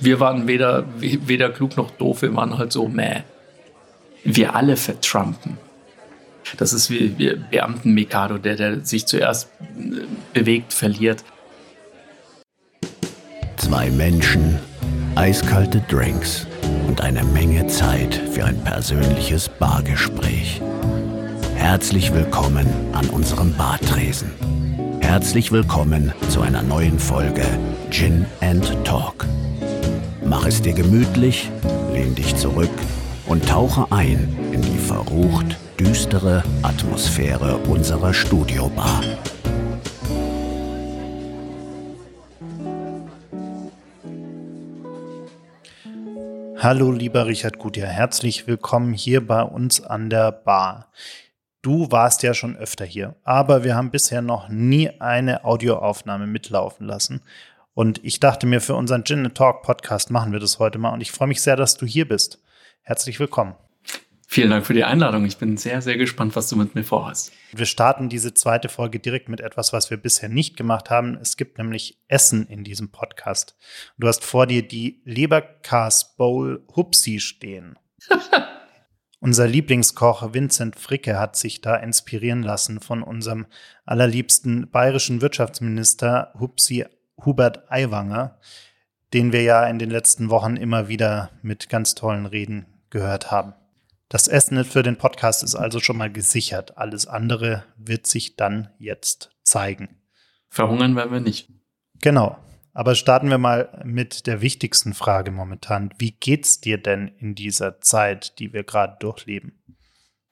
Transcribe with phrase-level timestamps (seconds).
[0.00, 3.20] Wir waren weder, weder klug noch doof, wir waren halt so, meh.
[4.24, 5.58] Wir alle vertrumpen.
[6.56, 11.22] Das ist wie, wie Beamten-Mikado, der, der sich zuerst äh, bewegt, verliert.
[13.58, 14.58] Zwei Menschen,
[15.16, 16.46] eiskalte Drinks
[16.88, 20.62] und eine Menge Zeit für ein persönliches Bargespräch.
[21.56, 24.30] Herzlich willkommen an unserem Bartresen.
[25.00, 27.44] Herzlich willkommen zu einer neuen Folge
[27.90, 29.26] Gin and Talk.
[30.30, 31.50] Mach es dir gemütlich,
[31.92, 32.70] lehn dich zurück
[33.26, 39.02] und tauche ein in die verrucht düstere Atmosphäre unserer Studiobar.
[46.58, 50.92] Hallo lieber Richard Gutjahr, herzlich willkommen hier bei uns an der Bar.
[51.62, 56.86] Du warst ja schon öfter hier, aber wir haben bisher noch nie eine Audioaufnahme mitlaufen
[56.86, 57.20] lassen.
[57.74, 60.92] Und ich dachte mir, für unseren Gin Talk Podcast machen wir das heute mal.
[60.92, 62.42] Und ich freue mich sehr, dass du hier bist.
[62.82, 63.54] Herzlich willkommen.
[64.32, 65.24] Vielen Dank für die Einladung.
[65.24, 67.32] Ich bin sehr, sehr gespannt, was du mit mir vorhast.
[67.52, 71.18] Wir starten diese zweite Folge direkt mit etwas, was wir bisher nicht gemacht haben.
[71.20, 73.56] Es gibt nämlich Essen in diesem Podcast.
[73.98, 77.76] Du hast vor dir die Leberkas Bowl Hupsi stehen.
[79.20, 83.46] Unser Lieblingskoch Vincent Fricke hat sich da inspirieren lassen von unserem
[83.84, 86.86] allerliebsten bayerischen Wirtschaftsminister Hupsi
[87.24, 88.38] Hubert Aiwanger,
[89.12, 93.54] den wir ja in den letzten Wochen immer wieder mit ganz tollen Reden gehört haben.
[94.08, 96.76] Das Essen für den Podcast ist also schon mal gesichert.
[96.76, 99.88] Alles andere wird sich dann jetzt zeigen.
[100.48, 101.48] Verhungern werden wir nicht.
[102.00, 102.36] Genau.
[102.72, 105.92] Aber starten wir mal mit der wichtigsten Frage momentan.
[105.98, 109.60] Wie geht's dir denn in dieser Zeit, die wir gerade durchleben?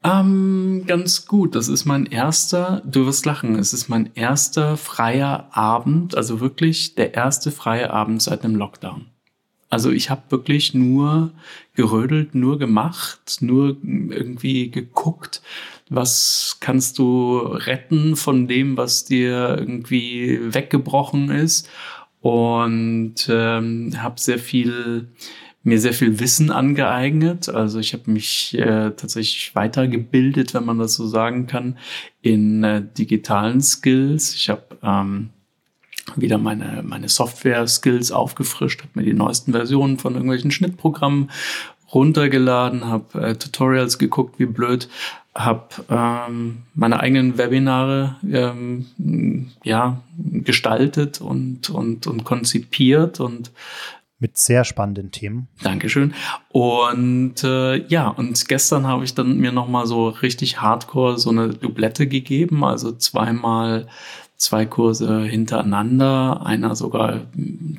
[0.04, 1.54] Ähm, ganz gut.
[1.54, 6.94] Das ist mein erster, du wirst lachen, es ist mein erster freier Abend, also wirklich
[6.94, 9.06] der erste freie Abend seit dem Lockdown.
[9.70, 11.32] Also ich habe wirklich nur
[11.74, 15.42] gerödelt, nur gemacht, nur irgendwie geguckt,
[15.91, 21.69] was kannst du retten von dem, was dir irgendwie weggebrochen ist.
[22.20, 25.09] Und ähm, habe sehr viel
[25.68, 27.48] mir sehr viel Wissen angeeignet.
[27.48, 31.78] Also ich habe mich äh, tatsächlich weitergebildet, wenn man das so sagen kann,
[32.22, 34.34] in äh, digitalen Skills.
[34.34, 35.30] Ich habe ähm,
[36.16, 41.30] wieder meine, meine Software-Skills aufgefrischt, habe mir die neuesten Versionen von irgendwelchen Schnittprogrammen
[41.92, 44.88] runtergeladen, habe äh, Tutorials geguckt, wie blöd,
[45.34, 48.86] habe ähm, meine eigenen Webinare ähm,
[49.62, 53.52] ja gestaltet und und und konzipiert und
[54.18, 55.48] mit sehr spannenden Themen.
[55.62, 56.14] Dankeschön.
[56.48, 61.30] Und äh, ja, und gestern habe ich dann mir noch mal so richtig Hardcore so
[61.30, 63.86] eine Dublette gegeben, also zweimal
[64.36, 67.26] zwei Kurse hintereinander, einer sogar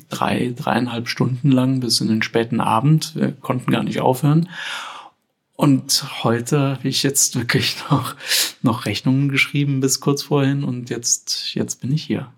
[0.09, 3.15] drei, dreieinhalb Stunden lang bis in den späten Abend.
[3.15, 4.49] Wir konnten gar nicht aufhören.
[5.55, 8.15] Und heute habe ich jetzt wirklich noch,
[8.61, 12.31] noch Rechnungen geschrieben bis kurz vorhin und jetzt, jetzt bin ich hier.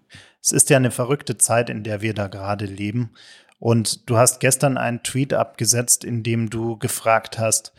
[0.44, 3.12] Es ist ja eine verrückte Zeit, in der wir da gerade leben.
[3.62, 7.74] Und du hast gestern einen Tweet abgesetzt, in dem du gefragt hast,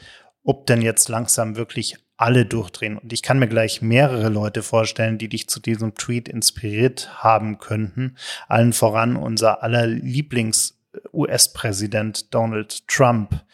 [0.44, 2.98] ob denn jetzt langsam wirklich alle durchdrehen.
[2.98, 7.58] Und ich kann mir gleich mehrere Leute vorstellen, die dich zu diesem Tweet inspiriert haben
[7.58, 8.14] könnten.
[8.46, 13.44] Allen voran unser aller Lieblings-US-Präsident Donald Trump,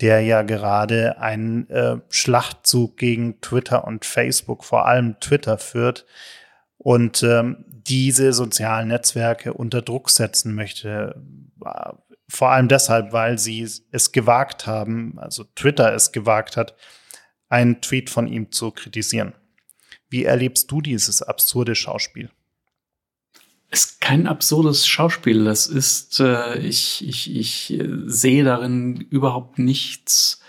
[0.00, 6.06] der ja gerade einen äh, Schlachtzug gegen Twitter und Facebook, vor allem Twitter, führt
[6.78, 11.20] und ähm, diese sozialen Netzwerke unter Druck setzen möchte.
[12.28, 16.74] Vor allem deshalb, weil sie es gewagt haben, also Twitter es gewagt hat,
[17.48, 19.34] einen Tweet von ihm zu kritisieren.
[20.08, 22.30] Wie erlebst du dieses absurde Schauspiel?
[23.70, 25.44] Es ist kein absurdes Schauspiel.
[25.44, 30.40] Das ist, äh, ich, ich, ich äh, sehe darin überhaupt nichts,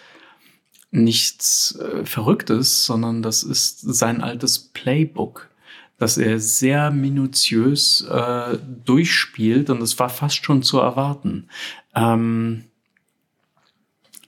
[0.92, 5.50] nichts äh, Verrücktes, sondern das ist sein altes Playbook,
[5.97, 11.49] das er sehr minutiös äh, durchspielt und es war fast schon zu erwarten.
[11.96, 12.66] Ähm,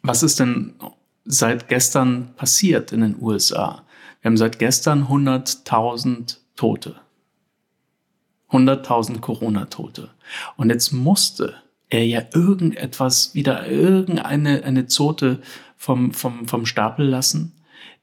[0.02, 0.74] was ist denn
[1.30, 3.84] seit gestern passiert in den USA.
[4.22, 6.96] Wir haben seit gestern 100.000 Tote.
[8.50, 10.10] 100.000 Corona-Tote.
[10.58, 11.54] Und jetzt musste
[11.90, 15.40] er ja irgendetwas wieder, irgendeine eine Zote
[15.78, 17.54] vom, vom, vom Stapel lassen,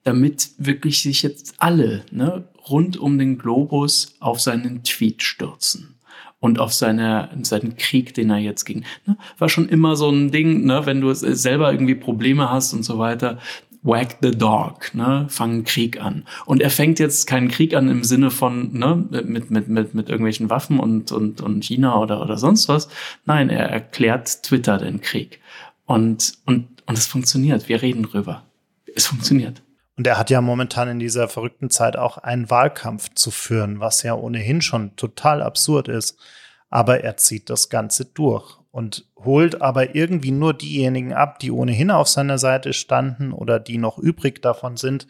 [0.05, 5.97] damit wirklich sich jetzt alle ne, rund um den Globus auf seinen Tweet stürzen
[6.41, 8.85] und auf seine, seinen Krieg, den er jetzt ging.
[9.07, 9.17] Ne?
[9.39, 10.85] War schon immer so ein Ding, ne?
[10.85, 13.39] wenn du selber irgendwie Probleme hast und so weiter,
[13.87, 16.25] wag the dog, ne, fangen Krieg an.
[16.45, 20.09] Und er fängt jetzt keinen Krieg an im Sinne von, ne, mit, mit, mit, mit
[20.09, 22.89] irgendwelchen Waffen und, und, und China oder, oder sonst was.
[23.25, 25.41] Nein, er erklärt Twitter den Krieg.
[25.85, 27.69] Und, und, und es funktioniert.
[27.69, 28.43] Wir reden drüber.
[28.95, 29.63] Es funktioniert.
[29.97, 34.03] Und er hat ja momentan in dieser verrückten Zeit auch einen Wahlkampf zu führen, was
[34.03, 36.19] ja ohnehin schon total absurd ist.
[36.69, 41.91] Aber er zieht das Ganze durch und holt aber irgendwie nur diejenigen ab, die ohnehin
[41.91, 45.07] auf seiner Seite standen oder die noch übrig davon sind.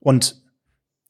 [0.00, 0.42] Und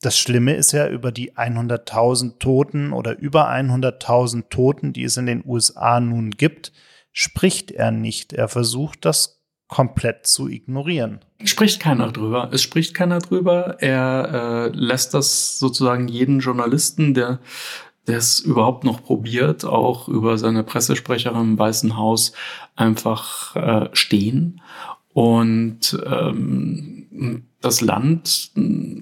[0.00, 5.26] das Schlimme ist ja über die 100.000 Toten oder über 100.000 Toten, die es in
[5.26, 6.72] den USA nun gibt,
[7.12, 8.32] spricht er nicht.
[8.32, 11.20] Er versucht das komplett zu ignorieren.
[11.44, 12.48] Spricht keiner drüber.
[12.52, 13.76] Es spricht keiner drüber.
[13.80, 17.38] Er äh, lässt das sozusagen jeden Journalisten, der
[18.06, 22.32] es überhaupt noch probiert, auch über seine Pressesprecherin im Weißen Haus
[22.76, 24.60] einfach äh, stehen.
[25.12, 28.50] Und ähm, das Land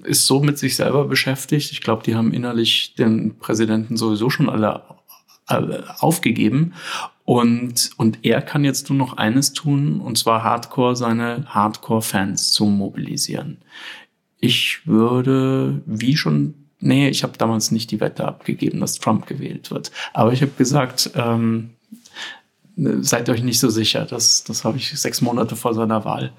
[0.03, 1.71] ist so mit sich selber beschäftigt.
[1.71, 4.83] Ich glaube, die haben innerlich den Präsidenten sowieso schon alle
[5.99, 6.73] aufgegeben.
[7.25, 12.65] Und, und er kann jetzt nur noch eines tun, und zwar Hardcore seine Hardcore-Fans zu
[12.65, 13.59] mobilisieren.
[14.39, 19.71] Ich würde, wie schon nee, ich habe damals nicht die Wette abgegeben, dass Trump gewählt
[19.71, 19.91] wird.
[20.13, 21.71] Aber ich habe gesagt, ähm,
[22.75, 24.05] seid euch nicht so sicher.
[24.05, 26.33] Das, das habe ich sechs Monate vor seiner Wahl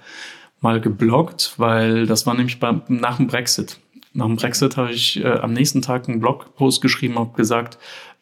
[0.60, 3.80] mal geblockt, weil das war nämlich beim, nach dem Brexit.
[4.12, 7.78] Nach dem Brexit habe ich äh, am nächsten Tag einen Blogpost geschrieben, habe gesagt,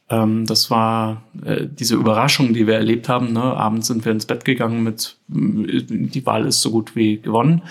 [0.09, 3.33] ähm, das war äh, diese Überraschung, die wir erlebt haben.
[3.33, 3.43] Ne?
[3.43, 7.63] Abends sind wir ins Bett gegangen mit, die Wahl ist so gut wie gewonnen.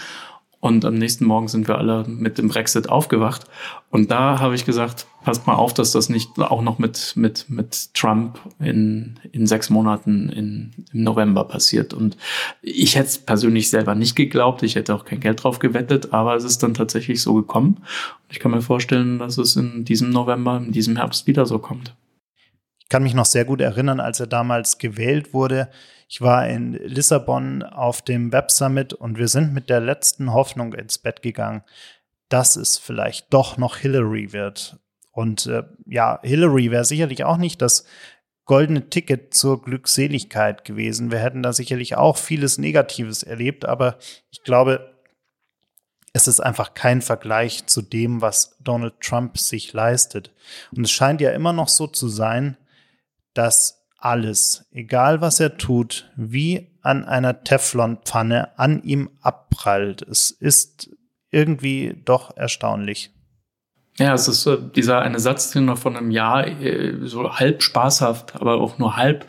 [0.61, 3.45] Und am nächsten Morgen sind wir alle mit dem Brexit aufgewacht.
[3.89, 7.49] Und da habe ich gesagt, passt mal auf, dass das nicht auch noch mit, mit,
[7.49, 11.95] mit Trump in, in sechs Monaten in, im November passiert.
[11.95, 12.15] Und
[12.61, 14.61] ich hätte es persönlich selber nicht geglaubt.
[14.61, 17.77] Ich hätte auch kein Geld drauf gewettet, aber es ist dann tatsächlich so gekommen.
[17.77, 21.57] Und ich kann mir vorstellen, dass es in diesem November, in diesem Herbst wieder so
[21.57, 21.95] kommt.
[22.91, 25.69] Kann mich noch sehr gut erinnern, als er damals gewählt wurde
[26.13, 30.73] ich war in Lissabon auf dem Web Summit und wir sind mit der letzten Hoffnung
[30.73, 31.63] ins Bett gegangen,
[32.27, 34.77] dass es vielleicht doch noch Hillary wird.
[35.11, 37.85] Und äh, ja, Hillary wäre sicherlich auch nicht das
[38.43, 41.11] goldene Ticket zur Glückseligkeit gewesen.
[41.11, 43.97] Wir hätten da sicherlich auch vieles Negatives erlebt, aber
[44.31, 44.93] ich glaube,
[46.11, 50.33] es ist einfach kein Vergleich zu dem, was Donald Trump sich leistet.
[50.75, 52.57] Und es scheint ja immer noch so zu sein,
[53.33, 60.01] dass alles, egal was er tut, wie an einer Teflonpfanne an ihm abprallt.
[60.01, 60.89] Es ist
[61.29, 63.11] irgendwie doch erstaunlich.
[63.97, 67.61] Ja, es ist so dieser eine Satz, den er von einem Jahr äh, so halb
[67.61, 69.25] spaßhaft, aber auch nur halb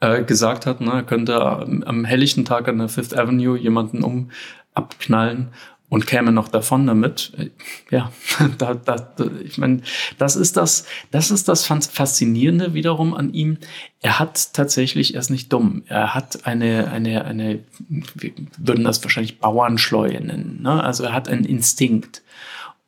[0.00, 0.80] äh, gesagt hat.
[0.80, 0.92] Ne?
[0.92, 4.30] Er könnte am helllichten Tag an der Fifth Avenue jemanden um
[4.74, 5.48] abknallen
[5.90, 7.32] und käme noch davon damit.
[7.90, 8.10] Ja,
[8.58, 9.10] da, da,
[9.44, 9.82] ich meine,
[10.16, 13.58] das ist das, das ist das Faszinierende wiederum an ihm.
[14.00, 15.82] Er hat tatsächlich, er ist nicht dumm.
[15.88, 17.58] Er hat eine, eine, eine,
[17.88, 20.62] wir würden das wahrscheinlich Bauernschleue nennen.
[20.62, 20.82] Ne?
[20.82, 22.22] Also er hat einen Instinkt.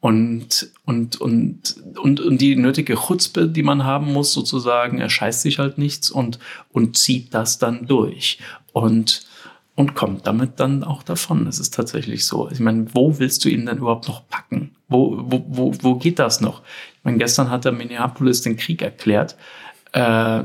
[0.00, 5.42] Und, und, und, und, und die nötige Chutzpe, die man haben muss, sozusagen, er scheißt
[5.42, 6.40] sich halt nichts und,
[6.72, 8.38] und zieht das dann durch.
[8.72, 9.26] Und,
[9.74, 11.44] und kommt damit dann auch davon.
[11.46, 12.50] Das ist tatsächlich so.
[12.50, 14.76] Ich meine, wo willst du ihn denn überhaupt noch packen?
[14.88, 16.62] Wo, wo, wo, wo geht das noch?
[16.98, 19.36] Ich meine, gestern hat er Minneapolis den Krieg erklärt.
[19.92, 20.44] Äh,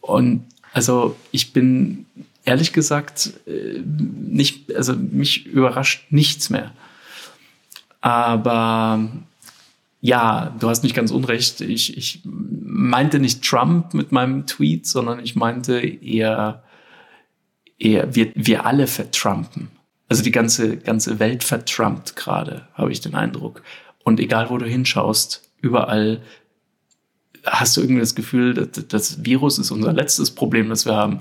[0.00, 2.06] und also ich bin
[2.44, 6.72] ehrlich gesagt äh, nicht, also mich überrascht nichts mehr.
[8.00, 9.08] Aber
[10.00, 11.60] ja, du hast nicht ganz unrecht.
[11.62, 16.62] Ich, ich meinte nicht Trump mit meinem Tweet, sondern ich meinte eher
[17.78, 19.70] eher, wir, wir alle vertrumpen.
[20.08, 23.62] Also die ganze, ganze Welt vertrumpt gerade, habe ich den Eindruck.
[24.04, 26.22] Und egal, wo du hinschaust, überall
[27.44, 31.20] hast du irgendwie das Gefühl, dass das Virus ist unser letztes Problem, das wir haben.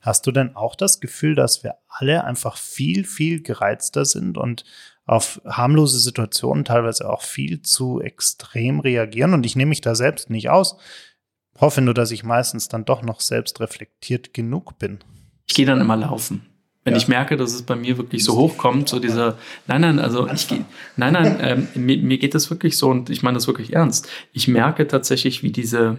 [0.00, 4.64] Hast du denn auch das Gefühl, dass wir alle einfach viel, viel gereizter sind und
[5.06, 9.32] auf harmlose Situationen teilweise auch viel zu extrem reagieren?
[9.32, 10.76] Und ich nehme mich da selbst nicht aus.
[11.58, 14.98] Hoffe nur, dass ich meistens dann doch noch selbst reflektiert genug bin.
[15.46, 16.46] Ich gehe dann immer laufen.
[16.84, 16.98] Wenn ja.
[16.98, 20.48] ich merke, dass es bei mir wirklich so hochkommt, so dieser, nein, nein, also ich
[20.48, 20.64] gehe,
[20.96, 24.08] nein, nein, ähm, mir, mir geht das wirklich so und ich meine das wirklich ernst.
[24.32, 25.96] Ich merke tatsächlich, wie diese,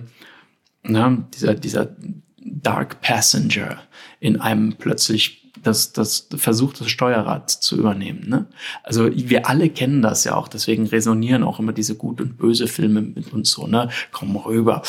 [0.83, 1.95] na, dieser, dieser
[2.37, 3.81] Dark Passenger
[4.19, 8.29] in einem plötzlich das, das versucht, das Steuerrad zu übernehmen.
[8.29, 8.45] Ne?
[8.83, 12.67] Also wir alle kennen das ja auch, deswegen resonieren auch immer diese gut und böse
[12.67, 13.89] Filme mit uns so, ne?
[14.11, 14.83] Komm rüber,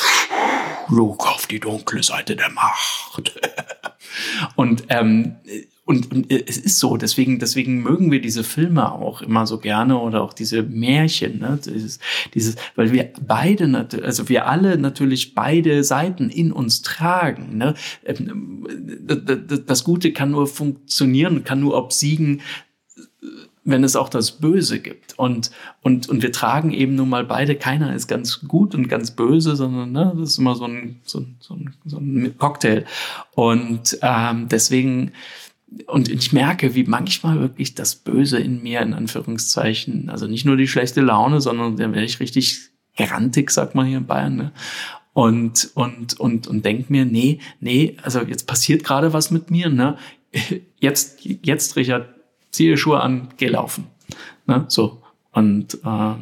[0.89, 3.39] Luke auf die dunkle Seite der Macht.
[4.55, 5.35] Und, ähm,
[5.85, 9.97] und, und es ist so, deswegen, deswegen mögen wir diese Filme auch immer so gerne
[9.97, 11.57] oder auch diese Märchen, ne?
[11.63, 11.99] dieses,
[12.33, 17.57] dieses, weil wir beide, also wir alle natürlich beide Seiten in uns tragen.
[17.57, 17.73] Ne?
[18.03, 18.67] Ähm,
[19.65, 22.41] das Gute kann nur funktionieren, kann nur obsiegen,
[23.67, 25.19] wenn es auch das Böse gibt.
[25.19, 29.11] Und, und, und wir tragen eben nun mal beide, keiner ist ganz gut und ganz
[29.11, 32.85] böse, sondern ne, das ist immer so ein, so so ein, so ein Cocktail.
[33.35, 35.11] Und ähm, deswegen,
[35.87, 40.55] und ich merke, wie manchmal wirklich das Böse in mir, in Anführungszeichen, also nicht nur
[40.55, 44.51] die schlechte Laune, sondern dann werde ich richtig grantig, sagt man hier in Bayern, ne?
[45.11, 49.69] Und, und, und, und denk mir, nee, nee, also jetzt passiert gerade was mit mir,
[49.69, 49.97] ne?
[50.79, 52.16] Jetzt, jetzt, Richard,
[52.51, 53.87] ziehe Schuhe an, geh laufen.
[54.45, 54.65] Ne?
[54.67, 55.01] So.
[55.31, 56.13] Und äh,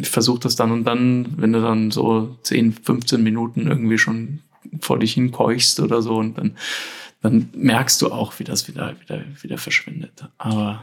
[0.00, 4.40] ich versuche das dann und dann, wenn du dann so 10, 15 Minuten irgendwie schon
[4.80, 6.56] vor dich hinkeuchst oder so und dann,
[7.20, 10.28] dann merkst du auch, wie das wieder, wieder, wieder verschwindet.
[10.38, 10.82] Aber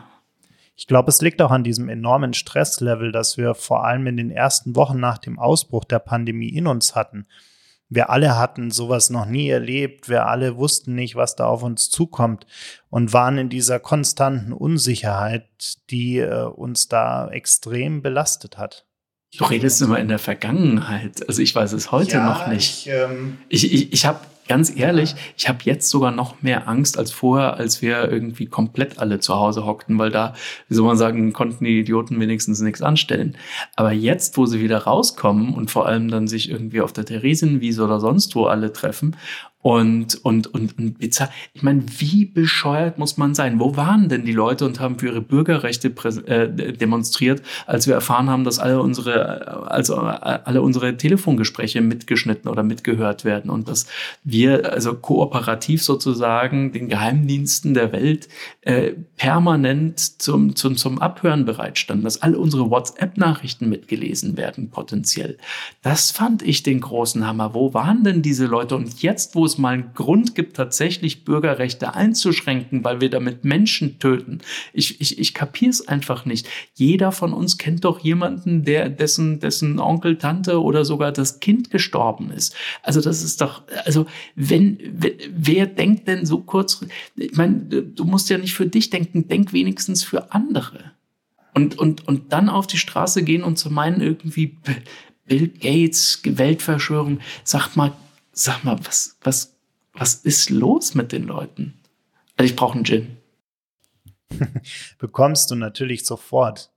[0.76, 4.32] ich glaube, es liegt auch an diesem enormen Stresslevel, das wir vor allem in den
[4.32, 7.26] ersten Wochen nach dem Ausbruch der Pandemie in uns hatten
[7.90, 11.90] wir alle hatten sowas noch nie erlebt, wir alle wussten nicht, was da auf uns
[11.90, 12.46] zukommt
[12.90, 15.48] und waren in dieser konstanten Unsicherheit,
[15.90, 18.86] die äh, uns da extrem belastet hat.
[19.38, 21.28] Du redest immer in der Vergangenheit.
[21.28, 22.88] Also ich weiß es heute ja, noch nicht.
[22.88, 24.20] Ich, ähm, ich, ich, ich habe
[24.50, 29.00] ganz ehrlich, ich habe jetzt sogar noch mehr Angst als vorher, als wir irgendwie komplett
[29.00, 30.34] alle zu Hause hockten, weil da,
[30.68, 33.38] wie soll man sagen, konnten die Idioten wenigstens nichts anstellen.
[33.76, 37.84] Aber jetzt, wo sie wieder rauskommen und vor allem dann sich irgendwie auf der Theresienwiese
[37.84, 39.16] oder sonst wo alle treffen
[39.62, 41.30] und, und, und, und bizarr.
[41.54, 43.60] Ich meine, wie bescheuert muss man sein?
[43.60, 45.90] Wo waren denn die Leute und haben für ihre Bürgerrechte
[46.28, 52.64] äh, demonstriert, als wir erfahren haben, dass alle unsere, also alle unsere Telefongespräche mitgeschnitten oder
[52.64, 53.88] mitgehört werden und dass
[54.24, 58.30] wir also kooperativ sozusagen den Geheimdiensten der Welt
[58.62, 65.38] äh, permanent zum, zum, zum Abhören bereitstanden, dass alle unsere WhatsApp-Nachrichten mitgelesen werden, potenziell.
[65.82, 67.54] Das fand ich den großen Hammer.
[67.54, 68.78] Wo waren denn diese Leute?
[68.78, 74.00] Und jetzt, wo es mal einen Grund gibt, tatsächlich Bürgerrechte einzuschränken, weil wir damit Menschen
[74.00, 74.40] töten.
[74.74, 76.48] Ich, ich, ich kapiere es einfach nicht.
[76.76, 81.72] Jeder von uns kennt doch jemanden, der dessen, dessen Onkel, Tante oder sogar das Kind
[81.72, 82.56] gestorben ist.
[82.84, 84.78] Also das ist doch, also wenn,
[85.36, 89.54] wer denkt denn so kurz, ich meine, du musst ja nicht für dich denken, denk
[89.54, 90.92] wenigstens für andere.
[91.54, 94.58] Und, und, und dann auf die Straße gehen und zu meinen irgendwie
[95.30, 97.94] Bill Gates, Weltverschwörung, sagt mal,
[98.32, 99.56] sag mal, was, was,
[99.94, 101.80] was ist los mit den Leuten?
[102.38, 103.18] Also ich brauche einen Gin.
[104.98, 106.72] Bekommst du natürlich sofort.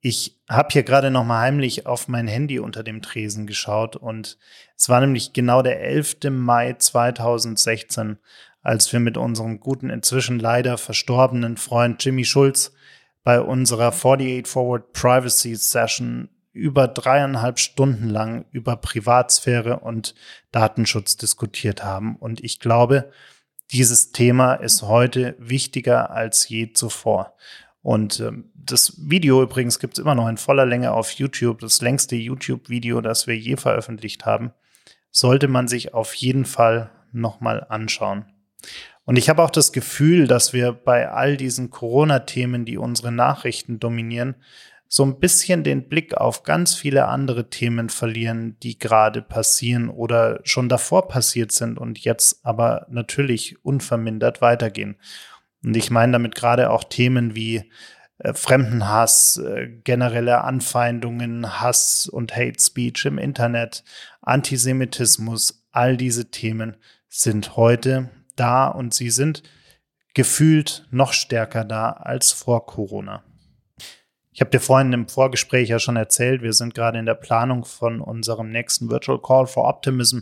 [0.00, 4.38] Ich habe hier gerade noch mal heimlich auf mein Handy unter dem Tresen geschaut und
[4.76, 6.18] es war nämlich genau der 11.
[6.30, 8.18] Mai 2016,
[8.62, 12.72] als wir mit unserem guten, inzwischen leider verstorbenen Freund Jimmy Schulz
[13.24, 20.14] bei unserer 48 Forward Privacy Session über dreieinhalb Stunden lang über Privatsphäre und
[20.50, 22.16] Datenschutz diskutiert haben.
[22.16, 23.10] Und ich glaube,
[23.70, 27.36] dieses Thema ist heute wichtiger als je zuvor.
[27.82, 31.80] Und ähm, das Video übrigens gibt es immer noch in voller Länge auf YouTube, das
[31.82, 34.52] längste YouTube-Video, das wir je veröffentlicht haben.
[35.12, 38.24] Sollte man sich auf jeden Fall nochmal anschauen.
[39.04, 43.78] Und ich habe auch das Gefühl, dass wir bei all diesen Corona-Themen, die unsere Nachrichten
[43.78, 44.34] dominieren,
[44.88, 50.40] so ein bisschen den Blick auf ganz viele andere Themen verlieren, die gerade passieren oder
[50.44, 54.96] schon davor passiert sind und jetzt aber natürlich unvermindert weitergehen.
[55.64, 57.70] Und ich meine damit gerade auch Themen wie
[58.18, 63.84] äh, Fremdenhass, äh, generelle Anfeindungen, Hass und Hate Speech im Internet,
[64.22, 66.76] Antisemitismus, all diese Themen
[67.08, 69.42] sind heute da und sie sind
[70.14, 73.25] gefühlt noch stärker da als vor Corona.
[74.36, 77.64] Ich habe dir vorhin im Vorgespräch ja schon erzählt, wir sind gerade in der Planung
[77.64, 80.18] von unserem nächsten Virtual Call for Optimism,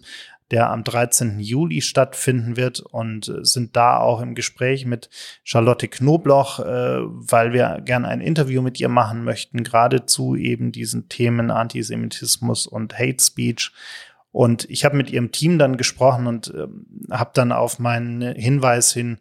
[0.52, 1.40] der am 13.
[1.40, 5.10] Juli stattfinden wird und sind da auch im Gespräch mit
[5.42, 10.70] Charlotte Knobloch, äh, weil wir gern ein Interview mit ihr machen möchten, gerade zu eben
[10.70, 13.72] diesen Themen Antisemitismus und Hate Speech.
[14.30, 16.68] Und ich habe mit ihrem Team dann gesprochen und äh,
[17.10, 19.18] habe dann auf meinen Hinweis hin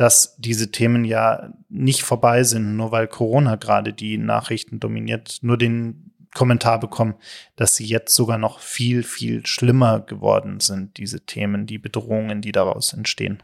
[0.00, 5.58] dass diese Themen ja nicht vorbei sind, nur weil Corona gerade die Nachrichten dominiert, nur
[5.58, 7.16] den Kommentar bekommen,
[7.56, 12.50] dass sie jetzt sogar noch viel, viel schlimmer geworden sind, diese Themen, die Bedrohungen, die
[12.50, 13.42] daraus entstehen.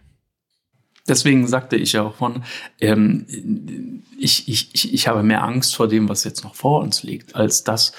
[1.06, 2.42] Deswegen sagte ich ja auch von,
[2.80, 3.26] ähm,
[4.18, 7.64] ich, ich, ich habe mehr Angst vor dem, was jetzt noch vor uns liegt, als
[7.64, 7.92] das,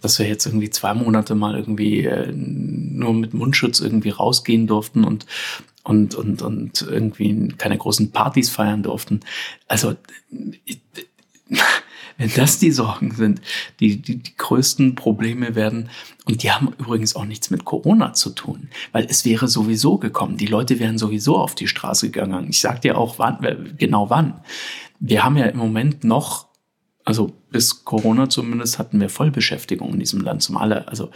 [0.00, 5.04] dass wir jetzt irgendwie zwei Monate mal irgendwie äh, nur mit Mundschutz irgendwie rausgehen durften
[5.04, 5.26] und
[5.90, 9.20] und, und, und irgendwie keine großen Partys feiern durften.
[9.66, 9.96] Also,
[12.16, 13.40] wenn das die Sorgen sind,
[13.80, 15.90] die, die, die größten Probleme werden,
[16.26, 20.36] und die haben übrigens auch nichts mit Corona zu tun, weil es wäre sowieso gekommen.
[20.36, 22.50] Die Leute wären sowieso auf die Straße gegangen.
[22.50, 24.40] Ich sag dir auch wann, genau wann.
[25.00, 26.48] Wir haben ja im Moment noch
[27.04, 30.86] also bis Corona zumindest hatten wir Vollbeschäftigung in diesem Land zum alle.
[30.86, 31.10] Also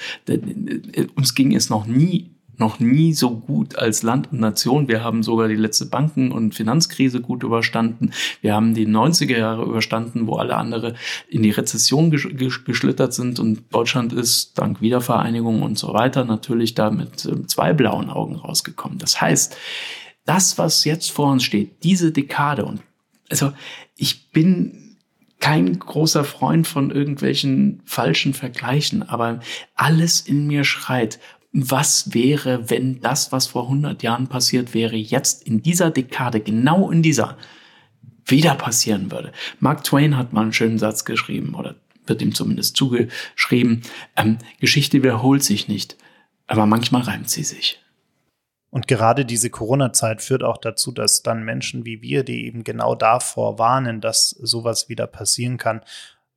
[1.14, 4.88] uns ging es noch nie noch nie so gut als Land und Nation.
[4.88, 8.12] Wir haben sogar die letzte Banken- und Finanzkrise gut überstanden.
[8.40, 10.94] Wir haben die 90er Jahre überstanden, wo alle andere
[11.28, 16.90] in die Rezession geschlittert sind und Deutschland ist dank Wiedervereinigung und so weiter natürlich da
[16.90, 18.99] mit ähm, zwei blauen Augen rausgekommen.
[18.99, 19.56] Das heißt,
[20.25, 22.80] das, was jetzt vor uns steht, diese Dekade und
[23.30, 23.52] also
[23.96, 24.84] ich bin
[25.40, 29.40] kein großer Freund von irgendwelchen falschen Vergleichen, aber
[29.75, 31.18] alles in mir schreit,
[31.54, 36.90] was wäre, wenn das, was vor 100 Jahren passiert wäre, jetzt in dieser Dekade, genau
[36.90, 37.38] in dieser,
[38.26, 39.32] wieder passieren würde.
[39.61, 43.82] Mark Twain hat mal einen schönen Satz geschrieben oder wird ihm zumindest zugeschrieben.
[44.16, 45.96] Ähm, Geschichte wiederholt sich nicht,
[46.49, 47.80] aber manchmal reimt sie sich.
[48.70, 52.96] Und gerade diese Corona-Zeit führt auch dazu, dass dann Menschen wie wir, die eben genau
[52.96, 55.82] davor warnen, dass sowas wieder passieren kann,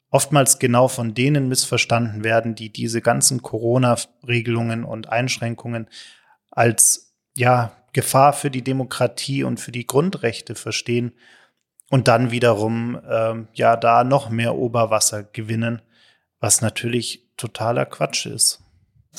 [0.09, 5.87] oftmals genau von denen missverstanden werden, die diese ganzen Corona-Regelungen und Einschränkungen
[6.51, 11.13] als ja Gefahr für die Demokratie und für die Grundrechte verstehen
[11.89, 15.81] und dann wiederum ähm, ja da noch mehr Oberwasser gewinnen,
[16.39, 18.66] was natürlich totaler Quatsch ist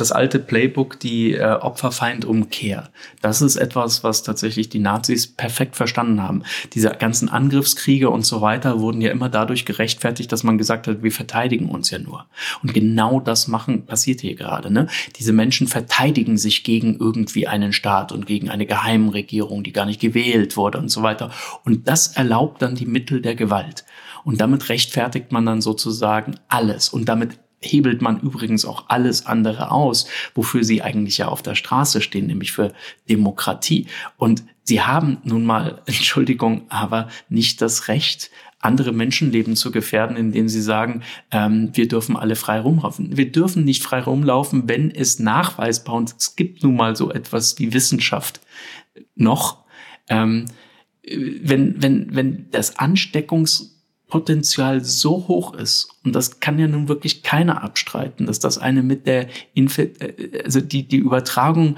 [0.00, 2.90] das alte Playbook, die äh, Opferfeindumkehr.
[3.20, 6.42] Das ist etwas, was tatsächlich die Nazis perfekt verstanden haben.
[6.74, 11.02] Diese ganzen Angriffskriege und so weiter wurden ja immer dadurch gerechtfertigt, dass man gesagt hat,
[11.02, 12.26] wir verteidigen uns ja nur.
[12.62, 14.72] Und genau das machen passiert hier gerade.
[14.72, 14.88] Ne?
[15.16, 20.00] Diese Menschen verteidigen sich gegen irgendwie einen Staat und gegen eine Geheimregierung, die gar nicht
[20.00, 21.30] gewählt wurde und so weiter.
[21.64, 23.84] Und das erlaubt dann die Mittel der Gewalt.
[24.24, 26.88] Und damit rechtfertigt man dann sozusagen alles.
[26.88, 31.54] Und damit hebelt man übrigens auch alles andere aus, wofür sie eigentlich ja auf der
[31.54, 32.72] Straße stehen, nämlich für
[33.08, 33.86] Demokratie.
[34.16, 38.30] Und sie haben nun mal, Entschuldigung, aber nicht das Recht,
[38.60, 43.16] andere Menschenleben zu gefährden, indem sie sagen, ähm, wir dürfen alle frei rumlaufen.
[43.16, 47.58] Wir dürfen nicht frei rumlaufen, wenn es nachweisbar und es gibt nun mal so etwas
[47.58, 48.40] wie Wissenschaft
[49.14, 49.64] noch.
[50.08, 50.46] Ähm,
[51.04, 53.77] wenn, wenn, wenn das Ansteckungs
[54.08, 58.82] Potenzial so hoch ist, und das kann ja nun wirklich keiner abstreiten, dass das eine
[58.82, 61.76] mit der Infe äh, also die, die Übertragung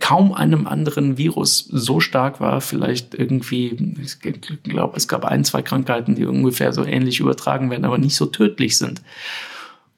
[0.00, 4.18] kaum einem anderen Virus so stark war, vielleicht irgendwie, ich
[4.62, 8.24] glaube, es gab ein, zwei Krankheiten, die ungefähr so ähnlich übertragen werden, aber nicht so
[8.24, 9.02] tödlich sind.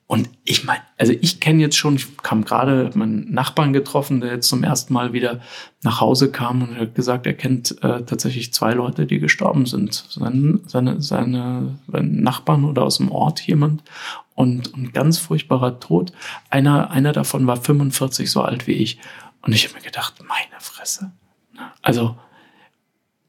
[0.09, 4.35] Und ich meine, also ich kenne jetzt schon, ich kam gerade meinen Nachbarn getroffen, der
[4.35, 5.41] jetzt zum ersten Mal wieder
[5.83, 9.95] nach Hause kam und hat gesagt, er kennt äh, tatsächlich zwei Leute, die gestorben sind.
[10.09, 13.83] Seine, seine, seine, Nachbarn oder aus dem Ort jemand.
[14.37, 16.13] Und, und ganz furchtbarer Tod.
[16.51, 19.01] Einer, einer davon war 45 so alt wie ich.
[19.43, 21.11] Und ich habe mir gedacht, meine Fresse.
[21.83, 22.17] Also,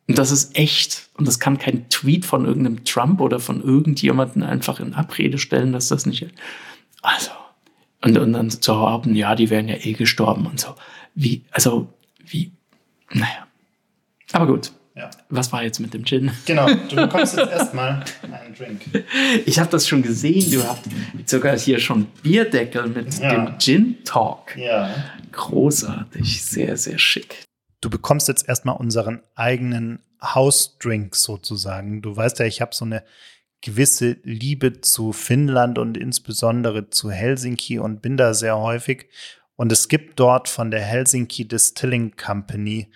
[0.08, 1.10] und das ist echt.
[1.16, 5.74] Und das kann kein Tweet von irgendeinem Trump oder von irgendjemanden einfach in Abrede stellen,
[5.74, 6.28] dass das nicht.
[7.08, 7.32] Also.
[8.02, 10.76] Und, und dann zu behaupten, ja, die wären ja eh gestorben und so.
[11.16, 11.88] Wie, also,
[12.26, 12.52] wie,
[13.12, 13.48] naja.
[14.34, 14.74] Aber gut.
[14.94, 15.10] Ja.
[15.30, 16.32] Was war jetzt mit dem Gin?
[16.46, 18.82] Genau, du bekommst jetzt erstmal einen Drink.
[19.46, 20.52] Ich habe das schon gesehen.
[20.52, 20.84] Du hast
[21.26, 23.30] sogar hier schon Bierdeckel mit ja.
[23.30, 24.58] dem Gin Talk.
[24.58, 24.94] Ja.
[25.32, 27.44] Großartig, sehr, sehr schick.
[27.80, 32.02] Du bekommst jetzt erstmal unseren eigenen Hausdrink sozusagen.
[32.02, 33.04] Du weißt ja, ich habe so eine
[33.62, 39.10] gewisse Liebe zu Finnland und insbesondere zu Helsinki und bin da sehr häufig.
[39.56, 42.92] Und es gibt dort von der Helsinki Distilling Company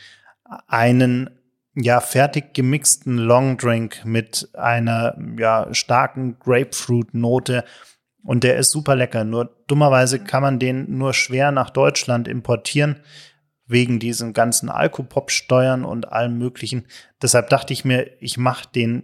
[0.67, 1.30] einen
[1.76, 7.63] ja fertig gemixten Longdrink mit einer ja starken Grapefruit-Note
[8.24, 9.24] und der ist super lecker.
[9.24, 12.97] Nur dummerweise kann man den nur schwer nach Deutschland importieren
[13.65, 16.86] wegen diesen ganzen Alkopop-Steuern und allem Möglichen.
[17.21, 19.04] Deshalb dachte ich mir, ich mache den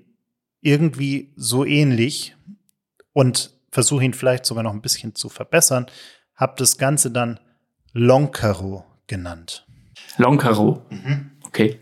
[0.62, 2.36] irgendwie so ähnlich
[3.13, 5.88] und versuche ihn vielleicht sogar noch ein bisschen zu verbessern.
[6.36, 7.39] Habe das Ganze dann
[7.93, 9.65] Lonkaro genannt.
[10.17, 10.86] Lonkaro?
[10.89, 11.32] Mhm.
[11.43, 11.80] Okay.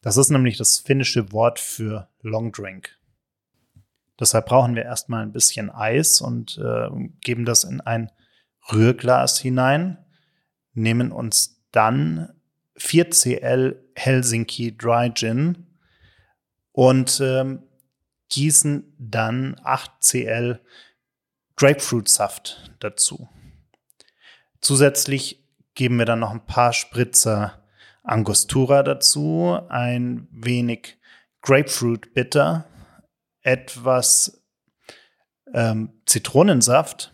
[0.00, 2.96] Das ist nämlich das finnische Wort für Long Drink.
[4.18, 6.88] Deshalb brauchen wir erstmal ein bisschen Eis und äh,
[7.20, 8.10] geben das in ein
[8.72, 9.98] Rührglas hinein,
[10.72, 12.30] nehmen uns dann
[12.78, 15.66] 4cl Helsinki Dry Gin
[16.72, 17.62] und ähm,
[18.28, 20.60] gießen dann 8cl
[21.56, 23.28] Grapefruitsaft dazu.
[24.60, 27.62] Zusätzlich geben wir dann noch ein paar Spritzer
[28.02, 30.96] Angostura dazu, ein wenig
[31.42, 32.66] Grapefruit Bitter,
[33.42, 34.42] etwas
[35.52, 37.12] ähm, Zitronensaft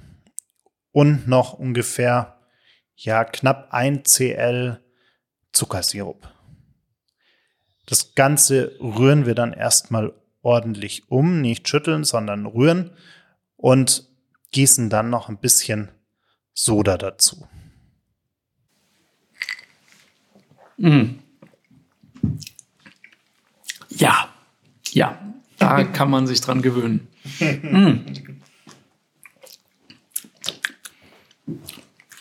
[0.90, 2.38] und noch ungefähr
[2.96, 4.81] ja knapp ein Cl
[5.53, 6.29] Zuckersirup.
[7.87, 12.90] Das Ganze rühren wir dann erstmal ordentlich um, nicht schütteln, sondern rühren
[13.57, 14.09] und
[14.50, 15.90] gießen dann noch ein bisschen
[16.52, 17.46] Soda dazu.
[20.76, 21.18] Mm.
[23.88, 24.28] Ja,
[24.90, 25.18] ja,
[25.59, 27.09] da kann man sich dran gewöhnen.
[27.40, 27.98] Mm.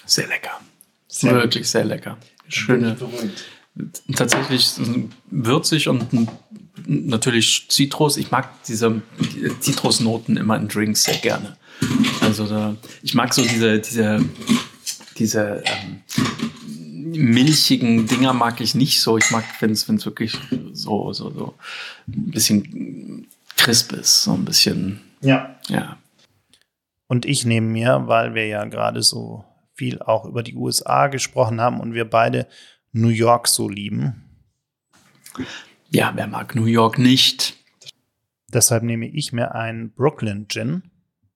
[0.06, 0.60] Sehr lecker.
[1.08, 2.18] Sehr Wirklich sehr lecker.
[2.48, 2.98] Schöne,
[4.16, 4.74] tatsächlich
[5.30, 6.08] würzig und
[6.88, 8.18] natürlich Zitrus.
[8.18, 9.02] Ich mag diese
[9.60, 11.58] Zitrusnoten immer in Drinks sehr gerne.
[12.22, 14.24] Also da, ich mag so diese, diese,
[15.18, 16.02] diese ähm,
[17.14, 19.18] milchigen Dinger mag ich nicht so.
[19.18, 20.38] Ich mag, wenn es wirklich
[20.74, 21.56] so, so, so
[22.08, 25.02] ein bisschen crisp ist, so ein bisschen.
[25.22, 25.60] Ja.
[25.68, 25.98] Ja.
[27.08, 31.60] Und ich nehme mir, weil wir ja gerade so viel auch über die USA gesprochen
[31.60, 32.48] haben und wir beide
[32.92, 34.24] New York so lieben.
[35.94, 37.58] Ja, wer mag New York nicht?
[38.48, 40.84] Deshalb nehme ich mir einen Brooklyn Gin.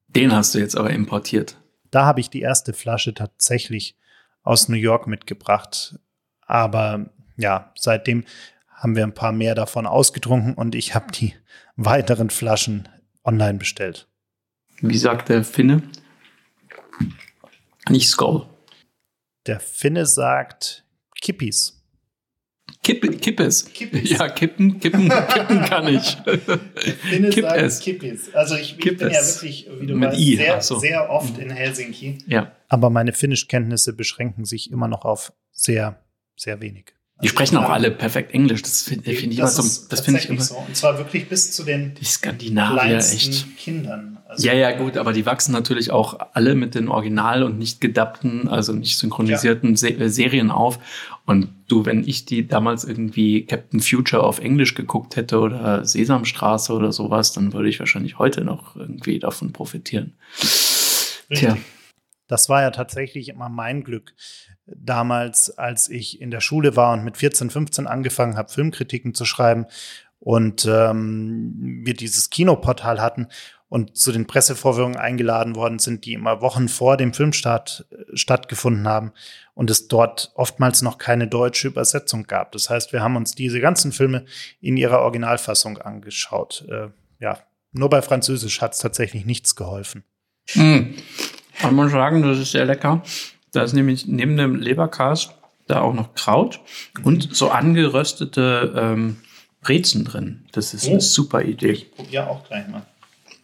[0.08, 1.58] Den hast du jetzt aber importiert.
[1.92, 3.98] Da habe ich die erste Flasche tatsächlich
[4.44, 6.00] aus New York mitgebracht.
[6.40, 8.24] Aber ja, seitdem
[8.70, 11.34] haben wir ein paar mehr davon ausgetrunken und ich habe die
[11.76, 12.88] weiteren Flaschen
[13.26, 14.08] online bestellt.
[14.80, 15.84] Wie sagt der Finne?
[17.90, 18.48] Nicht Skull.
[19.48, 20.86] Der Finne sagt
[21.20, 21.85] Kippis.
[22.86, 23.66] Kipp, Kippes.
[23.74, 24.12] Kippes.
[24.12, 26.18] Ja, kippen, kippen, kippen kann ich.
[27.10, 27.80] Finne Kipp sagt es.
[27.80, 28.36] Kippis.
[28.36, 30.78] Also ich, ich bin ja wirklich, wie du Mit weißt, I, sehr, so.
[30.78, 32.20] sehr oft in Helsinki.
[32.28, 32.52] Ja.
[32.68, 36.00] Aber meine Finnischkenntnisse beschränken sich immer noch auf sehr,
[36.36, 36.94] sehr wenig.
[37.24, 38.62] Die sprechen auch alle perfekt Englisch.
[38.62, 40.42] Das finde find ich immer so, das finde ich immer.
[40.42, 40.58] so.
[40.58, 43.58] Und zwar wirklich bis zu den Die Skandinavier, echt.
[43.58, 44.18] Kindern.
[44.28, 47.80] Also, Ja, ja, gut, aber die wachsen natürlich auch alle mit den Original- und nicht
[47.80, 50.78] gedubbten, also nicht synchronisierten Se äh, Serien auf.
[51.26, 56.74] Und du, wenn ich die damals irgendwie Captain Future auf Englisch geguckt hätte oder Sesamstraße
[56.74, 60.18] oder sowas, dann würde ich wahrscheinlich heute noch irgendwie davon profitieren.
[60.42, 61.40] Richtig.
[61.40, 61.58] Tja.
[62.28, 64.14] Das war ja tatsächlich immer mein Glück.
[64.68, 69.26] Damals, als ich in der Schule war und mit 14, 15 angefangen habe, Filmkritiken zu
[69.26, 69.66] schreiben
[70.20, 73.28] und ähm, wir dieses Kinoportal hatten
[73.70, 78.88] und zu den Pressevorführungen eingeladen worden sind, die immer Wochen vor dem Filmstart äh, stattgefunden
[78.88, 79.12] haben
[79.54, 82.52] und es dort oftmals noch keine deutsche Übersetzung gab.
[82.52, 84.26] Das heißt, wir haben uns diese ganzen Filme
[84.62, 86.66] in ihrer Originalfassung angeschaut.
[86.70, 86.88] Äh,
[87.20, 87.40] ja,
[87.72, 90.04] nur bei Französisch hat es tatsächlich nichts geholfen.
[90.54, 90.96] Mm.
[91.60, 93.02] Kann man sagen, das ist sehr lecker.
[93.56, 95.30] Da ist nämlich neben dem Leberkas
[95.68, 96.60] da auch noch Kraut
[97.04, 99.18] und so angeröstete ähm,
[99.62, 100.46] Brezen drin.
[100.52, 100.92] Das ist Oh.
[100.92, 101.86] eine super Idee.
[101.96, 102.86] probiere auch gleich mal.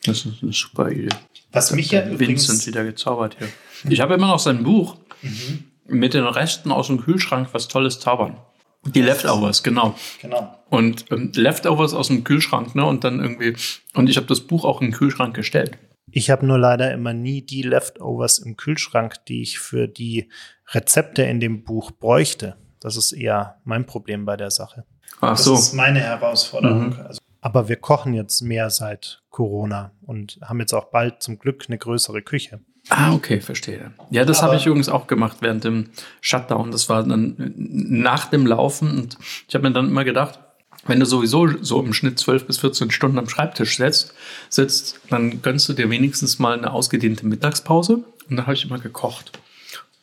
[0.06, 1.10] Das ist eine super Idee.
[1.52, 3.48] Was mich ja übrigens, Vincent wieder gezaubert hier.
[3.90, 5.64] Ich habe immer noch sein Buch Mhm.
[5.88, 8.38] mit den Resten aus dem Kühlschrank, was Tolles zaubern.
[8.86, 9.94] Die Leftovers, genau.
[10.22, 10.58] genau.
[10.70, 12.84] Und ähm, Leftovers aus dem Kühlschrank, ne?
[12.86, 13.56] Und dann irgendwie.
[13.94, 15.78] Und ich habe das Buch auch in den Kühlschrank gestellt.
[16.12, 20.30] Ich habe nur leider immer nie die Leftovers im Kühlschrank, die ich für die
[20.74, 22.56] Rezepte in dem Buch bräuchte.
[22.80, 24.86] Das ist eher mein Problem bei der Sache.
[25.20, 25.54] Ach Das so.
[25.54, 26.90] ist meine Herausforderung.
[26.90, 27.00] Mhm.
[27.08, 31.66] Also, aber wir kochen jetzt mehr seit Corona und haben jetzt auch bald zum Glück
[31.68, 32.60] eine größere Küche.
[32.90, 33.92] Ah, okay, verstehe.
[34.10, 36.72] Ja, das habe ich übrigens auch gemacht während dem Shutdown.
[36.72, 38.98] Das war dann äh, nach dem Laufen.
[38.98, 40.40] Und ich habe mir dann immer gedacht,
[40.88, 44.14] wenn du sowieso so im Schnitt 12 bis 14 Stunden am Schreibtisch sitzt,
[44.50, 48.04] sitzt dann gönnst du dir wenigstens mal eine ausgedehnte Mittagspause.
[48.30, 49.40] Und da habe ich immer gekocht.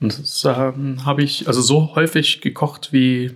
[0.01, 3.33] Und das ähm, habe ich also so häufig gekocht wie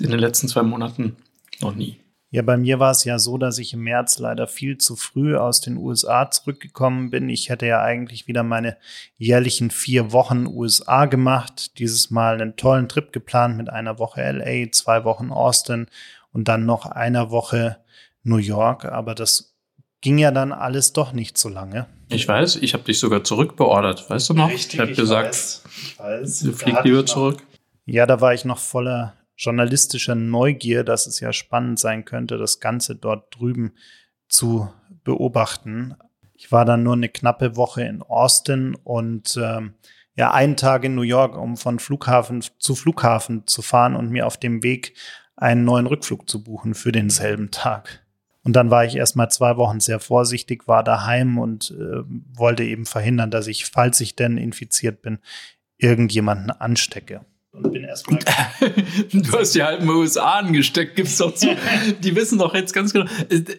[0.00, 1.16] in den letzten zwei Monaten
[1.60, 1.98] noch nie.
[2.30, 5.36] Ja, bei mir war es ja so, dass ich im März leider viel zu früh
[5.36, 7.28] aus den USA zurückgekommen bin.
[7.28, 8.76] Ich hätte ja eigentlich wieder meine
[9.16, 11.78] jährlichen vier Wochen USA gemacht.
[11.78, 15.86] Dieses Mal einen tollen Trip geplant mit einer Woche LA, zwei Wochen Austin
[16.34, 17.78] und dann noch einer Woche
[18.22, 18.84] New York.
[18.84, 19.54] Aber das
[20.02, 21.86] ging ja dann alles doch nicht so lange.
[22.08, 24.10] Ich weiß, ich habe dich sogar zurückbeordert.
[24.10, 24.50] Weißt du noch?
[24.50, 26.48] ich habe gesagt, weiß, ich weiß.
[26.56, 27.42] flieg lieber zurück.
[27.86, 32.60] Ja, da war ich noch voller journalistischer Neugier, dass es ja spannend sein könnte, das
[32.60, 33.72] Ganze dort drüben
[34.28, 34.70] zu
[35.04, 35.94] beobachten.
[36.34, 39.74] Ich war dann nur eine knappe Woche in Austin und ähm,
[40.16, 44.26] ja, einen Tag in New York, um von Flughafen zu Flughafen zu fahren und mir
[44.26, 44.94] auf dem Weg
[45.36, 48.04] einen neuen Rückflug zu buchen für denselben Tag.
[48.42, 52.02] Und dann war ich erst mal zwei Wochen sehr vorsichtig, war daheim und äh,
[52.34, 55.18] wollte eben verhindern, dass ich, falls ich denn infiziert bin,
[55.78, 57.24] irgendjemanden anstecke.
[57.54, 58.18] Und bin erstmal.
[59.12, 61.48] du hast die halben USA angesteckt, gibt's doch zu.
[62.02, 63.06] die wissen doch jetzt ganz genau.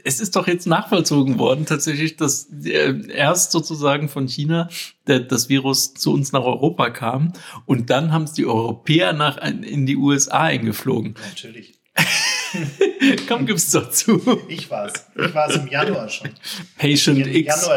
[0.03, 4.69] Es ist doch jetzt nachvollzogen worden, tatsächlich, dass äh, erst sozusagen von China
[5.05, 7.33] das Virus zu uns nach Europa kam
[7.65, 11.15] und dann haben es die Europäer nach in die USA eingeflogen.
[11.29, 11.75] Natürlich.
[13.27, 14.41] Komm, gib's doch zu.
[14.47, 14.93] Ich war's.
[15.15, 16.29] Ich war es im Januar schon.
[16.77, 17.69] Patient X.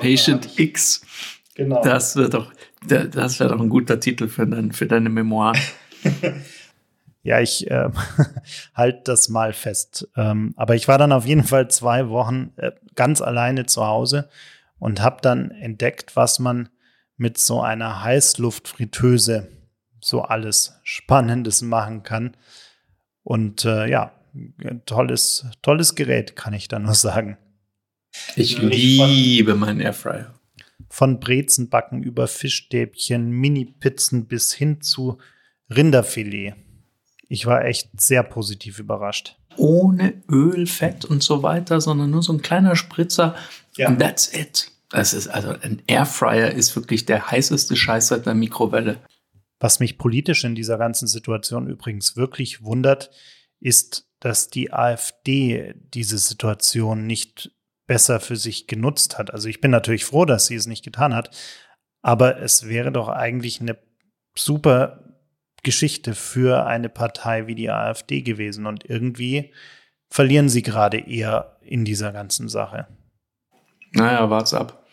[0.00, 1.02] Patient X.
[1.54, 1.82] Genau.
[1.82, 2.52] Das wird doch,
[2.88, 5.58] das wäre doch ein guter Titel für, dein, für deine Memoiren.
[7.22, 7.90] ja, ich äh,
[8.74, 10.08] halte das mal fest.
[10.16, 14.28] Ähm, aber ich war dann auf jeden Fall zwei Wochen äh, ganz alleine zu Hause
[14.78, 16.68] und habe dann entdeckt, was man
[17.16, 19.48] mit so einer Heißluftfritteuse
[20.00, 22.36] so alles Spannendes machen kann.
[23.22, 24.12] Und äh, ja,
[24.84, 27.38] tolles, tolles Gerät, kann ich da nur sagen.
[28.34, 30.35] Ich liebe meinen Airfryer.
[30.96, 35.18] Von Brezenbacken über Fischstäbchen, Mini-Pizzen bis hin zu
[35.68, 36.54] Rinderfilet.
[37.28, 39.36] Ich war echt sehr positiv überrascht.
[39.58, 43.34] Ohne Öl, Fett und so weiter, sondern nur so ein kleiner Spritzer.
[43.76, 43.88] Ja.
[43.88, 44.72] And that's it.
[44.88, 48.96] Das ist also ein Airfryer ist wirklich der heißeste Scheiß seit der Mikrowelle.
[49.60, 53.10] Was mich politisch in dieser ganzen Situation übrigens wirklich wundert,
[53.60, 57.50] ist, dass die AfD diese Situation nicht
[57.86, 59.32] besser für sich genutzt hat.
[59.32, 61.30] Also ich bin natürlich froh, dass sie es nicht getan hat,
[62.02, 63.78] aber es wäre doch eigentlich eine
[64.36, 65.04] super
[65.62, 69.52] Geschichte für eine Partei wie die AfD gewesen und irgendwie
[70.08, 72.86] verlieren sie gerade eher in dieser ganzen Sache.
[73.92, 74.86] Naja, wart's ab.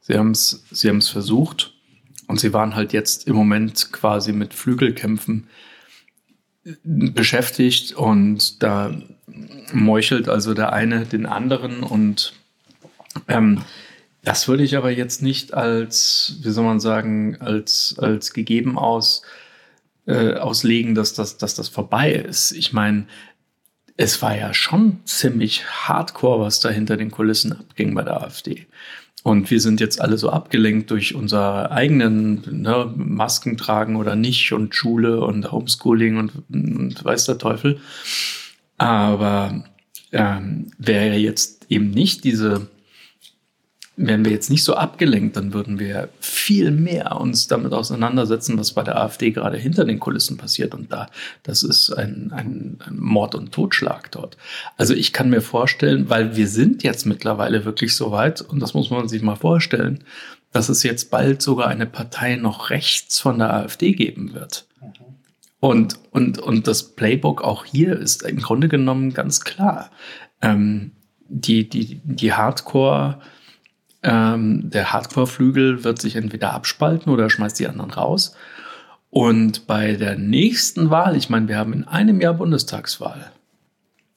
[0.00, 1.72] Sie haben es sie haben's versucht
[2.26, 5.48] und sie waren halt jetzt im Moment quasi mit Flügelkämpfen
[6.82, 8.92] beschäftigt und da
[9.72, 12.34] meuchelt also der eine den anderen und
[13.28, 13.62] ähm,
[14.22, 19.22] das würde ich aber jetzt nicht als, wie soll man sagen, als, als gegeben aus,
[20.06, 22.52] äh, auslegen, dass das, dass das vorbei ist.
[22.52, 23.06] Ich meine,
[23.96, 28.66] es war ja schon ziemlich hardcore, was da hinter den Kulissen abging bei der AfD.
[29.22, 34.52] Und wir sind jetzt alle so abgelenkt durch unser eigenen ne, Masken tragen oder nicht
[34.52, 37.80] und Schule und Homeschooling und, und weiß der Teufel.
[38.80, 39.62] Aber
[40.10, 42.68] ähm, wäre jetzt eben nicht diese
[44.06, 48.72] wären wir jetzt nicht so abgelenkt, dann würden wir viel mehr uns damit auseinandersetzen, was
[48.72, 50.74] bei der AfD gerade hinter den Kulissen passiert.
[50.74, 51.08] Und da,
[51.42, 54.38] das ist ein, ein, ein Mord und Totschlag dort.
[54.78, 58.72] Also ich kann mir vorstellen, weil wir sind jetzt mittlerweile wirklich so weit, und das
[58.72, 60.02] muss man sich mal vorstellen,
[60.50, 64.66] dass es jetzt bald sogar eine Partei noch rechts von der AfD geben wird.
[65.60, 69.90] Und, und, und das Playbook auch hier ist im Grunde genommen ganz klar.
[70.40, 70.92] Ähm,
[71.28, 73.20] die, die, die Hardcore-
[74.02, 78.34] ähm, der Hardcore-Flügel wird sich entweder abspalten oder schmeißt die anderen raus.
[79.10, 83.30] Und bei der nächsten Wahl, ich meine, wir haben in einem Jahr Bundestagswahl.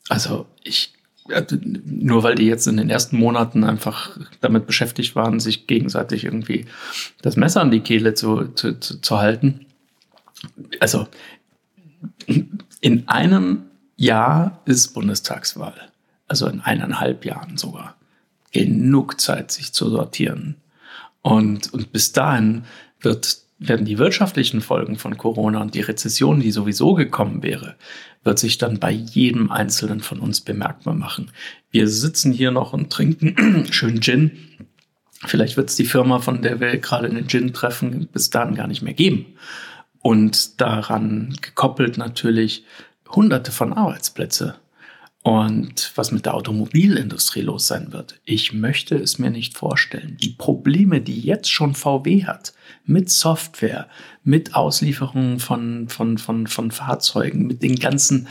[0.08, 0.94] Also ich,
[1.86, 6.66] nur weil die jetzt in den ersten Monaten einfach damit beschäftigt waren, sich gegenseitig irgendwie
[7.22, 9.63] das Messer an die Kehle zu, zu, zu, zu halten.
[10.80, 11.08] Also
[12.82, 13.64] in einem
[13.96, 15.76] Jahr ist Bundestagswahl.
[16.28, 17.96] Also in eineinhalb Jahren sogar
[18.52, 20.56] genug Zeit, sich zu sortieren.
[21.22, 22.64] Und, und bis dahin
[23.02, 27.76] wird, werden die wirtschaftlichen Folgen von Corona und die Rezession, die sowieso gekommen wäre,
[28.24, 31.32] wird sich dann bei jedem Einzelnen von uns bemerkbar machen.
[31.72, 34.32] Wir sitzen hier noch und trinken schön Gin.
[35.26, 38.68] Vielleicht wird es die Firma, von der wir gerade einen Gin treffen, bis dahin gar
[38.68, 39.26] nicht mehr geben.
[40.04, 42.66] Und daran gekoppelt natürlich
[43.10, 44.56] Hunderte von Arbeitsplätze
[45.24, 50.18] und was mit der Automobilindustrie los sein wird, ich möchte es mir nicht vorstellen.
[50.22, 52.54] Die Probleme, die jetzt schon VW hat,
[52.86, 53.88] mit Software,
[54.26, 58.28] mit Auslieferungen von, von, von, von Fahrzeugen, mit den ganzen,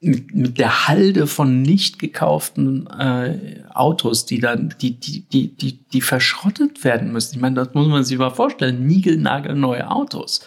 [0.00, 6.00] mit, der Halde von nicht gekauften äh, Autos, die dann, die, die, die, die, die
[6.02, 7.36] verschrottet werden müssen.
[7.36, 8.86] Ich meine, das muss man sich mal vorstellen.
[8.86, 10.46] Niegelnagelneue Autos.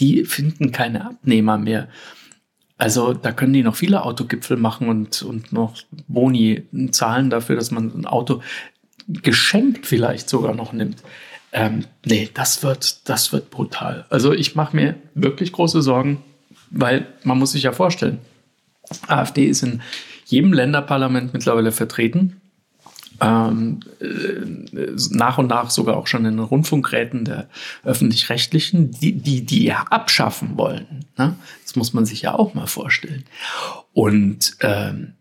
[0.00, 1.88] Die finden keine Abnehmer mehr.
[2.76, 7.72] Also da können die noch viele Autogipfel machen und, und noch Boni zahlen dafür, dass
[7.72, 8.40] man ein Auto
[9.08, 11.02] geschenkt vielleicht sogar noch nimmt.
[11.52, 14.06] Ähm, nee, das wird, das wird brutal.
[14.10, 16.22] Also ich mache mir wirklich große Sorgen,
[16.70, 18.18] weil man muss sich ja vorstellen,
[19.06, 19.80] AfD ist in
[20.26, 22.40] jedem Länderparlament mittlerweile vertreten
[23.20, 27.48] ähm, äh, nach und nach sogar auch schon in den Rundfunkräten der
[27.84, 31.04] öffentlich-rechtlichen, die, die, ja abschaffen wollen.
[31.16, 31.36] Ne?
[31.64, 33.24] Das muss man sich ja auch mal vorstellen.
[33.92, 35.14] Und ähm,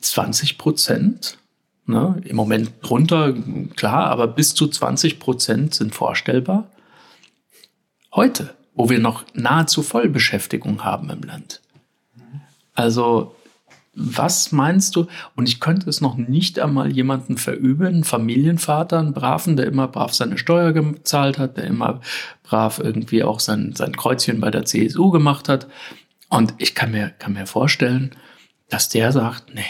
[0.00, 1.38] 20 Prozent,
[1.86, 3.34] ne, im Moment drunter,
[3.76, 6.70] klar, aber bis zu 20 Prozent sind vorstellbar.
[8.14, 11.60] Heute wo wir noch nahezu Vollbeschäftigung haben im Land.
[12.74, 13.34] Also
[14.00, 15.06] was meinst du?
[15.34, 19.88] Und ich könnte es noch nicht einmal jemanden verübeln, einen Familienvater, einen Braven, der immer
[19.88, 22.00] brav seine Steuer gezahlt hat, der immer
[22.44, 25.66] brav irgendwie auch sein, sein Kreuzchen bei der CSU gemacht hat.
[26.28, 28.12] Und ich kann mir, kann mir vorstellen,
[28.68, 29.64] dass der sagt, nee,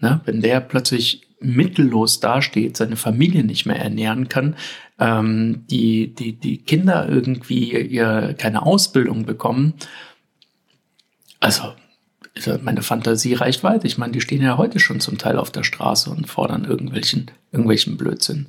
[0.00, 4.56] ne, wenn der plötzlich mittellos dasteht, seine Familie nicht mehr ernähren kann,
[4.98, 9.74] ähm, die, die, die Kinder irgendwie ihr keine Ausbildung bekommen.
[11.40, 11.74] Also,
[12.62, 13.84] meine Fantasie reicht weit.
[13.84, 17.30] Ich meine, die stehen ja heute schon zum Teil auf der Straße und fordern irgendwelchen,
[17.52, 18.46] irgendwelchen Blödsinn.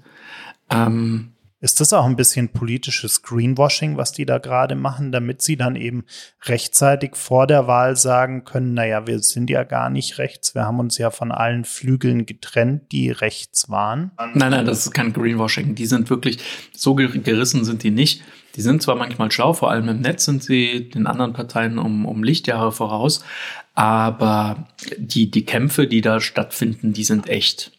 [0.69, 1.34] Ähm,
[1.65, 5.75] ist das auch ein bisschen politisches Greenwashing, was die da gerade machen, damit sie dann
[5.75, 6.04] eben
[6.43, 10.80] rechtzeitig vor der Wahl sagen können, naja, wir sind ja gar nicht rechts, wir haben
[10.80, 14.12] uns ja von allen Flügeln getrennt, die rechts waren?
[14.36, 15.73] Nein, nein, das ist kein Greenwashing.
[15.73, 16.38] Die sind wirklich,
[16.71, 18.21] so gerissen sind die nicht.
[18.56, 22.06] Die sind zwar manchmal schlau, vor allem im Netz sind sie den anderen Parteien um,
[22.06, 23.25] um Lichtjahre voraus,
[23.73, 27.71] aber die, die Kämpfe, die da stattfinden, die sind echt.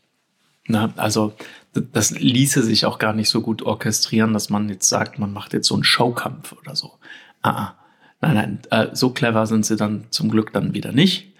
[0.66, 1.34] Na, also
[1.80, 5.52] das ließe sich auch gar nicht so gut orchestrieren, dass man jetzt sagt, man macht
[5.52, 6.92] jetzt so einen Showkampf oder so.
[7.42, 7.74] Ah, ah.
[8.20, 11.34] Nein, nein, äh, so clever sind sie dann zum Glück dann wieder nicht.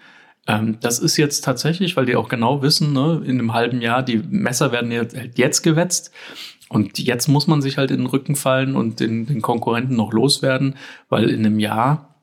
[0.47, 4.03] Ähm, das ist jetzt tatsächlich, weil die auch genau wissen, ne, in einem halben Jahr,
[4.03, 6.11] die Messer werden jetzt, halt jetzt gewetzt.
[6.69, 10.13] Und jetzt muss man sich halt in den Rücken fallen und den, den Konkurrenten noch
[10.13, 10.75] loswerden,
[11.09, 12.15] weil in einem Jahr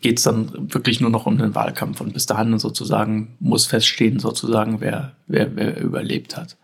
[0.00, 2.00] geht es dann wirklich nur noch um den Wahlkampf.
[2.00, 6.56] Und bis dahin sozusagen muss feststehen, sozusagen, wer, wer, wer überlebt hat.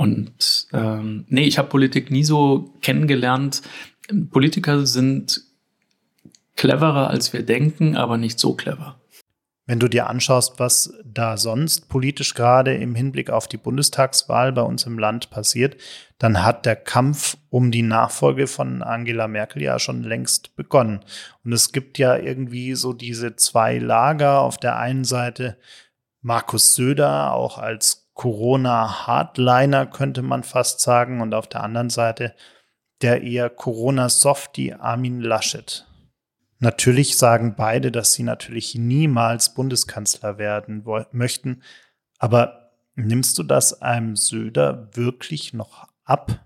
[0.00, 3.60] Und ähm, nee, ich habe Politik nie so kennengelernt.
[4.30, 5.42] Politiker sind
[6.56, 8.98] cleverer, als wir denken, aber nicht so clever.
[9.66, 14.62] Wenn du dir anschaust, was da sonst politisch gerade im Hinblick auf die Bundestagswahl bei
[14.62, 15.76] uns im Land passiert,
[16.16, 21.00] dann hat der Kampf um die Nachfolge von Angela Merkel ja schon längst begonnen.
[21.44, 24.40] Und es gibt ja irgendwie so diese zwei Lager.
[24.40, 25.58] Auf der einen Seite
[26.22, 31.22] Markus Söder, auch als Corona-Hardliner, könnte man fast sagen.
[31.22, 32.34] Und auf der anderen Seite
[33.00, 35.86] der eher Corona-Softie Armin Laschet.
[36.58, 41.62] Natürlich sagen beide, dass sie natürlich niemals Bundeskanzler werden möchten.
[42.18, 46.44] Aber nimmst du das einem Söder wirklich noch ab?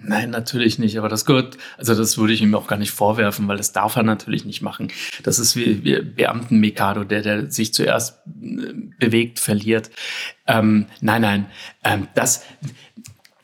[0.00, 0.96] Nein, natürlich nicht.
[0.98, 3.96] Aber das gehört, also das würde ich ihm auch gar nicht vorwerfen, weil das darf
[3.96, 4.92] er natürlich nicht machen.
[5.22, 9.90] Das ist wie, wie Beamten-Mikado, der, der sich zuerst äh, bewegt, verliert.
[10.46, 11.46] Ähm, nein, nein.
[11.84, 12.44] Ähm, das,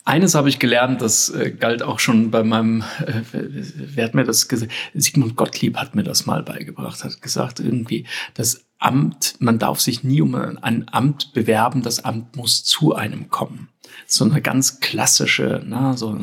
[0.04, 4.24] eines habe ich gelernt, das äh, galt auch schon bei meinem, äh, wer hat mir
[4.24, 4.70] das gesagt?
[4.94, 10.04] Sigmund Gottlieb hat mir das mal beigebracht, hat gesagt irgendwie, das Amt, man darf sich
[10.04, 13.68] nie um ein Amt bewerben, das Amt muss zu einem kommen
[14.06, 16.16] so eine ganz klassische, ne, so,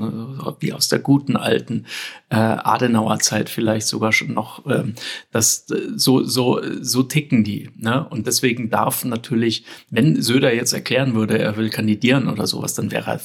[0.60, 1.86] wie aus der guten alten
[2.30, 4.93] äh, Adenauer Zeit vielleicht sogar schon noch, ähm,
[5.32, 8.08] das so so so ticken die, ne?
[8.08, 12.91] Und deswegen darf natürlich, wenn Söder jetzt erklären würde, er will kandidieren oder sowas, dann
[12.91, 13.21] wäre er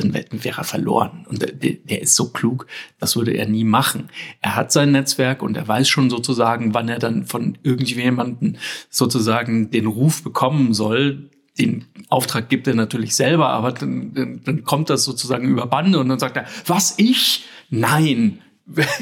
[0.00, 1.26] dann wäre er verloren.
[1.28, 2.66] Und der, der, ist so klug,
[2.98, 4.08] das würde er nie machen.
[4.40, 8.58] Er hat sein Netzwerk und er weiß schon sozusagen, wann er dann von irgendjemanden
[8.88, 14.64] sozusagen den Ruf bekommen soll, den Auftrag gibt er natürlich selber, aber dann, dann, dann
[14.64, 17.44] kommt das sozusagen über Bande und dann sagt er, was ich?
[17.68, 18.40] Nein,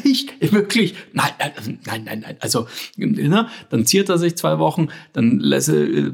[0.04, 2.36] ich wirklich, nein, nein, nein, nein.
[2.40, 6.10] Also, ne, dann ziert er sich zwei Wochen, dann lässt, äh,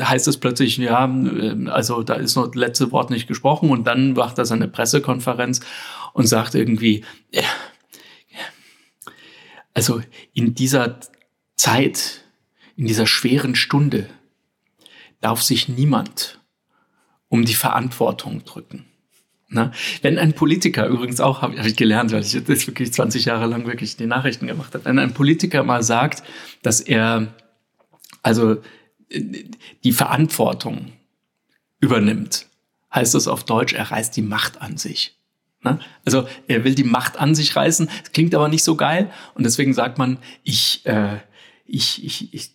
[0.00, 1.10] heißt es plötzlich, ja,
[1.66, 5.60] also da ist noch das letzte Wort nicht gesprochen und dann macht er seine Pressekonferenz
[6.12, 7.42] und sagt irgendwie, ja,
[9.74, 10.02] also
[10.34, 10.98] in dieser
[11.54, 12.24] Zeit,
[12.76, 14.08] in dieser schweren Stunde,
[15.20, 16.40] darf sich niemand
[17.28, 18.87] um die Verantwortung drücken.
[19.50, 23.24] Na, wenn ein Politiker, übrigens auch, habe hab ich gelernt, weil ich das wirklich 20
[23.24, 26.22] Jahre lang wirklich die Nachrichten gemacht habe, wenn ein Politiker mal sagt,
[26.62, 27.34] dass er
[28.22, 28.60] also
[29.84, 30.92] die Verantwortung
[31.80, 32.46] übernimmt,
[32.94, 35.16] heißt das auf Deutsch, er reißt die Macht an sich.
[35.62, 35.80] Na?
[36.04, 39.44] Also er will die Macht an sich reißen, das klingt aber nicht so geil und
[39.44, 41.16] deswegen sagt man, ich, äh,
[41.64, 42.54] ich, ich, ich,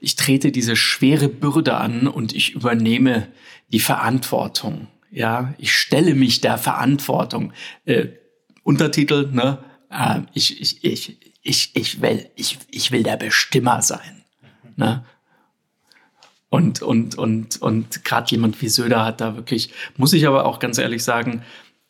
[0.00, 3.28] ich trete diese schwere Bürde an und ich übernehme
[3.72, 4.88] die Verantwortung.
[5.10, 7.52] Ja, ich stelle mich der Verantwortung.
[7.84, 8.08] Äh,
[8.62, 9.58] Untertitel, ne?
[9.90, 14.24] Äh, ich, ich, ich, ich, ich will, ich, ich will der Bestimmer sein.
[14.76, 15.04] Ne?
[16.50, 20.58] Und, und, und, und gerade jemand wie Söder hat da wirklich, muss ich aber auch
[20.58, 21.42] ganz ehrlich sagen,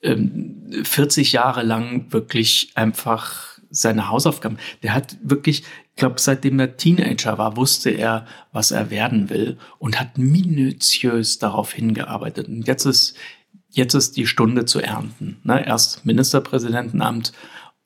[0.02, 4.58] 40 ähm, Jahre lang wirklich einfach seine Hausaufgaben.
[4.82, 5.64] Der hat wirklich,
[5.98, 11.40] ich glaube, seitdem er Teenager war, wusste er, was er werden will und hat minutiös
[11.40, 12.46] darauf hingearbeitet.
[12.46, 13.16] Und jetzt ist,
[13.70, 15.40] jetzt ist die Stunde zu ernten.
[15.42, 15.66] Ne?
[15.66, 17.32] Erst Ministerpräsidentenamt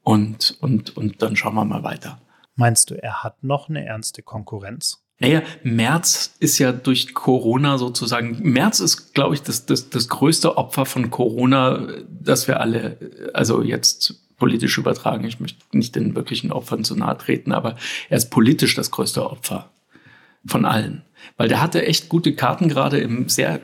[0.02, 2.20] Und, und, und dann schauen wir mal weiter.
[2.54, 5.02] Meinst du, er hat noch eine ernste Konkurrenz?
[5.18, 10.58] Naja, März ist ja durch Corona sozusagen, März ist, glaube ich, das, das, das größte
[10.58, 12.98] Opfer von Corona, das wir alle,
[13.32, 15.22] also jetzt politisch übertragen.
[15.22, 17.76] Ich möchte nicht den wirklichen Opfern zu nahe treten, aber
[18.08, 19.70] er ist politisch das größte Opfer
[20.44, 21.02] von allen.
[21.36, 23.60] Weil der hatte echt gute Karten gerade im sehr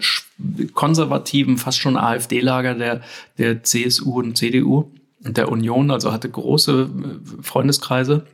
[0.75, 3.01] konservativen, fast schon AfD-Lager der,
[3.39, 4.93] der CSU und CDU
[5.25, 8.25] und der Union, also hatte große äh, Freundeskreise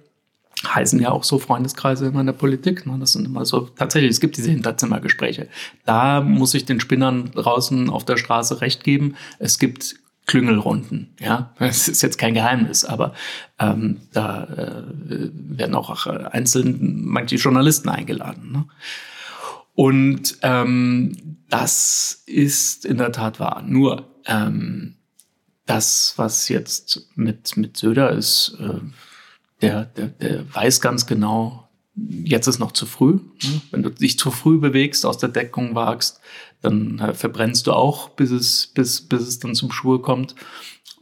[0.66, 2.86] heißen ja auch so Freundeskreise immer in der Politik.
[2.86, 2.96] Ne?
[2.98, 5.48] Das sind immer so, tatsächlich, es gibt diese Hinterzimmergespräche.
[5.84, 9.14] Da muss ich den Spinnern draußen auf der Straße recht geben.
[9.38, 9.96] Es gibt
[10.26, 11.54] Klüngelrunden, ja.
[11.58, 13.14] Das ist jetzt kein Geheimnis, aber
[13.58, 18.52] ähm, da äh, werden auch einzeln manche Journalisten eingeladen.
[18.52, 18.64] Ne?
[19.74, 23.62] Und ähm, das ist in der Tat wahr.
[23.66, 24.94] Nur ähm,
[25.66, 28.80] das, was jetzt mit, mit Söder ist, äh,
[29.60, 33.14] der, der, der weiß ganz genau, jetzt ist noch zu früh.
[33.14, 33.60] Ne?
[33.70, 36.20] Wenn du dich zu früh bewegst, aus der Deckung wagst,
[36.64, 40.34] dann äh, verbrennst du auch, bis es, bis, bis es dann zum Schuhe kommt.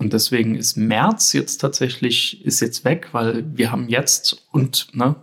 [0.03, 5.15] Und deswegen ist März jetzt tatsächlich, ist jetzt weg, weil wir haben jetzt und ne,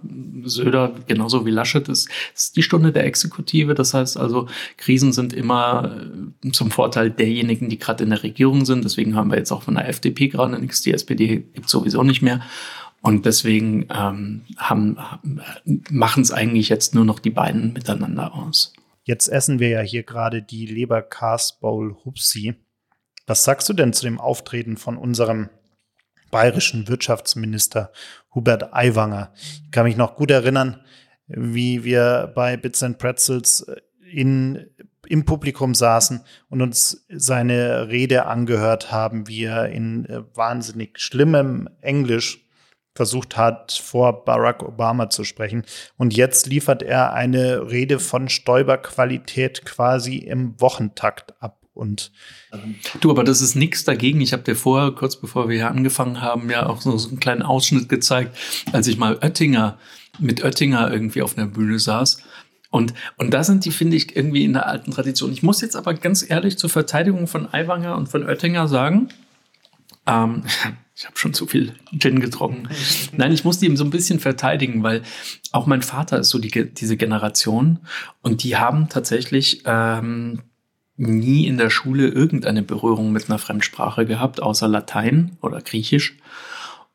[0.46, 3.74] Söder genauso wie Laschet ist, ist die Stunde der Exekutive.
[3.74, 5.98] Das heißt also, Krisen sind immer
[6.46, 8.86] äh, zum Vorteil derjenigen, die gerade in der Regierung sind.
[8.86, 10.82] Deswegen haben wir jetzt auch von der FDP gerade nichts.
[10.82, 12.40] Die SPD gibt sowieso nicht mehr.
[13.02, 14.98] Und deswegen ähm, haben,
[15.90, 18.74] machen es eigentlich jetzt nur noch die beiden miteinander aus.
[19.10, 22.54] Jetzt essen wir ja hier gerade die Leber Cast Bowl Hupsi.
[23.26, 25.50] Was sagst du denn zu dem Auftreten von unserem
[26.30, 27.92] bayerischen Wirtschaftsminister
[28.36, 29.34] Hubert Aiwanger?
[29.66, 30.82] Ich kann mich noch gut erinnern,
[31.26, 33.78] wie wir bei Bits and Pretzels äh,
[34.12, 34.70] in,
[35.08, 41.68] im Publikum saßen und uns seine Rede angehört haben, wie er in äh, wahnsinnig schlimmem
[41.82, 42.48] Englisch
[43.00, 45.64] versucht hat, vor Barack Obama zu sprechen.
[45.96, 51.62] Und jetzt liefert er eine Rede von Stoiber-Qualität quasi im Wochentakt ab.
[51.74, 52.12] Und
[53.00, 54.20] du, aber das ist nichts dagegen.
[54.20, 57.22] Ich habe dir vorher, kurz bevor wir hier angefangen haben, ja auch so, so einen
[57.22, 58.36] kleinen Ausschnitt gezeigt,
[58.74, 59.78] als ich mal Oettinger
[60.20, 62.22] mit Oettinger irgendwie auf einer Bühne saß.
[62.70, 65.32] Und, und da sind die, finde ich, irgendwie in der alten Tradition.
[65.32, 69.08] Ich muss jetzt aber ganz ehrlich zur Verteidigung von Aiwanger und von Oettinger sagen,
[70.10, 70.44] ähm,
[70.96, 72.68] ich habe schon zu viel Gin getrunken.
[73.16, 75.04] Nein, ich musste ihm so ein bisschen verteidigen, weil
[75.52, 77.80] auch mein Vater ist so die, diese Generation
[78.22, 80.42] und die haben tatsächlich ähm,
[80.98, 86.18] nie in der Schule irgendeine Berührung mit einer Fremdsprache gehabt, außer Latein oder Griechisch.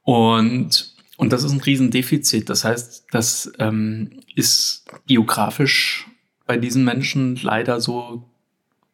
[0.03, 2.51] Und, und das ist ein Riesendefizit.
[2.51, 6.07] Das heißt, das ähm, ist geografisch
[6.47, 8.29] bei diesen Menschen leider so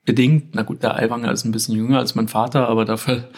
[0.04, 0.54] bedingt.
[0.54, 3.28] Na gut, der Aiwanger ist ein bisschen jünger als mein Vater, aber dafür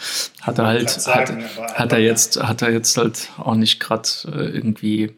[0.41, 4.07] hat er halt, sagen, hat, hat, er jetzt, hat er jetzt halt auch nicht gerade
[4.27, 5.15] äh, irgendwie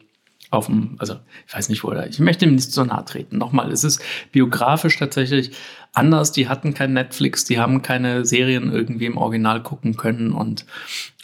[0.52, 1.16] auf dem, also
[1.48, 3.38] ich weiß nicht, wo er, ich möchte ihm nicht so nahe treten.
[3.38, 5.52] Nochmal, es ist biografisch tatsächlich
[5.94, 6.32] anders.
[6.32, 10.66] Die hatten kein Netflix, die haben keine Serien irgendwie im Original gucken können und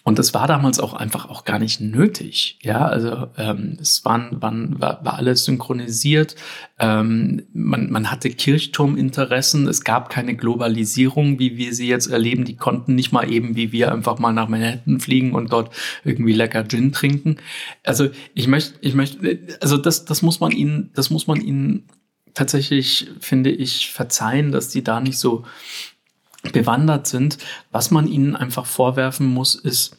[0.04, 2.58] und das war damals auch einfach auch gar nicht nötig.
[2.64, 6.36] Ja, also ähm, es waren, waren, war, war alles synchronisiert.
[6.80, 9.68] Ähm, man, man hatte Kirchturminteressen.
[9.68, 12.46] Es gab keine Globalisierung, wie wir sie jetzt erleben.
[12.46, 15.72] Die konnten nicht mal eben wie wir einfach mal nach Manhattan fliegen und dort
[16.04, 17.38] irgendwie lecker Gin trinken.
[17.84, 21.84] Also ich möchte, ich möchte, also das, das muss man ihnen, das muss man ihnen
[22.34, 25.44] tatsächlich, finde ich, verzeihen, dass die da nicht so
[26.52, 27.38] bewandert sind.
[27.72, 29.98] Was man ihnen einfach vorwerfen muss, ist,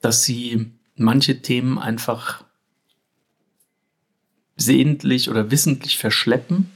[0.00, 2.44] dass sie manche Themen einfach
[4.56, 6.70] sehentlich oder wissentlich verschleppen.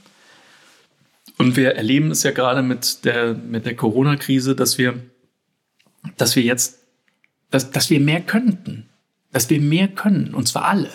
[1.37, 5.01] Und wir erleben es ja gerade mit der, mit der Corona-Krise, dass wir,
[6.17, 6.79] dass wir jetzt,
[7.49, 8.89] dass, dass wir mehr könnten.
[9.31, 10.33] Dass wir mehr können.
[10.33, 10.89] Und zwar alle.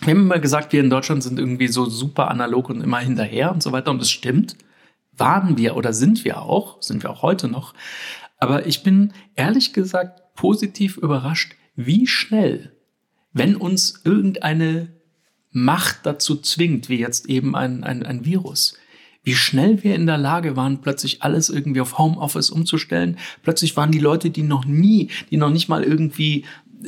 [0.00, 3.52] Wir haben immer gesagt, wir in Deutschland sind irgendwie so super analog und immer hinterher
[3.52, 3.90] und so weiter.
[3.90, 4.56] Und das stimmt
[5.16, 7.74] waren wir oder sind wir auch, sind wir auch heute noch.
[8.38, 12.72] Aber ich bin ehrlich gesagt positiv überrascht, wie schnell,
[13.32, 14.88] wenn uns irgendeine
[15.50, 18.76] Macht dazu zwingt, wie jetzt eben ein, ein, ein Virus,
[19.26, 23.18] wie schnell wir in der Lage waren, plötzlich alles irgendwie auf Homeoffice umzustellen.
[23.42, 26.44] Plötzlich waren die Leute, die noch nie, die noch nicht mal irgendwie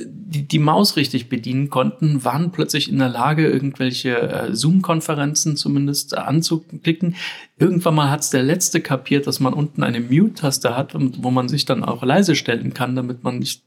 [0.06, 6.16] die, die Maus richtig bedienen konnten, waren plötzlich in der Lage, irgendwelche äh, Zoom-Konferenzen zumindest
[6.16, 7.16] anzuklicken.
[7.58, 11.48] Irgendwann mal hat es der Letzte kapiert, dass man unten eine Mute-Taste hat, wo man
[11.48, 13.62] sich dann auch leise stellen kann, damit man nicht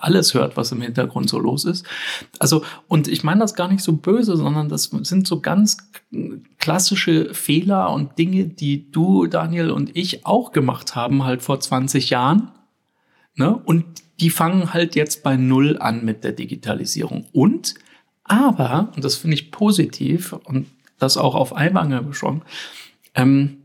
[0.00, 1.86] alles hört, was im Hintergrund so los ist.
[2.38, 5.78] Also, und ich meine das gar nicht so böse, sondern das sind so ganz
[6.58, 12.10] klassische Fehler und Dinge, die du, Daniel und ich auch gemacht haben, halt vor 20
[12.10, 12.50] Jahren
[13.34, 13.56] Ne?
[13.56, 13.84] Und
[14.20, 17.26] die fangen halt jetzt bei Null an mit der Digitalisierung.
[17.32, 17.74] Und,
[18.24, 20.66] aber, und das finde ich positiv und
[20.98, 22.42] das auch auf Eiwanger beschrieben,
[23.14, 23.61] ähm,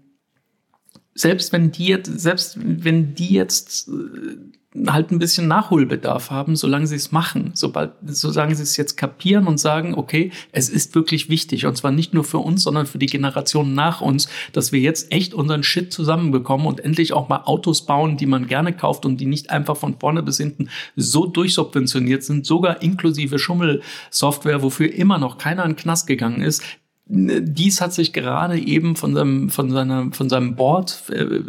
[1.18, 6.86] selbst wenn die jetzt, selbst wenn die jetzt äh, halt ein bisschen Nachholbedarf haben, solange
[6.86, 11.30] sie es machen, sobald, solange sie es jetzt kapieren und sagen, okay, es ist wirklich
[11.30, 11.66] wichtig.
[11.66, 15.12] Und zwar nicht nur für uns, sondern für die Generationen nach uns, dass wir jetzt
[15.12, 19.18] echt unseren Shit zusammenbekommen und endlich auch mal Autos bauen, die man gerne kauft und
[19.18, 25.18] die nicht einfach von vorne bis hinten so durchsubventioniert sind, sogar inklusive Schummelsoftware, wofür immer
[25.18, 26.62] noch keiner in den Knast gegangen ist,
[27.10, 31.42] dies hat sich gerade eben von seinem, von seiner, von seinem Board äh,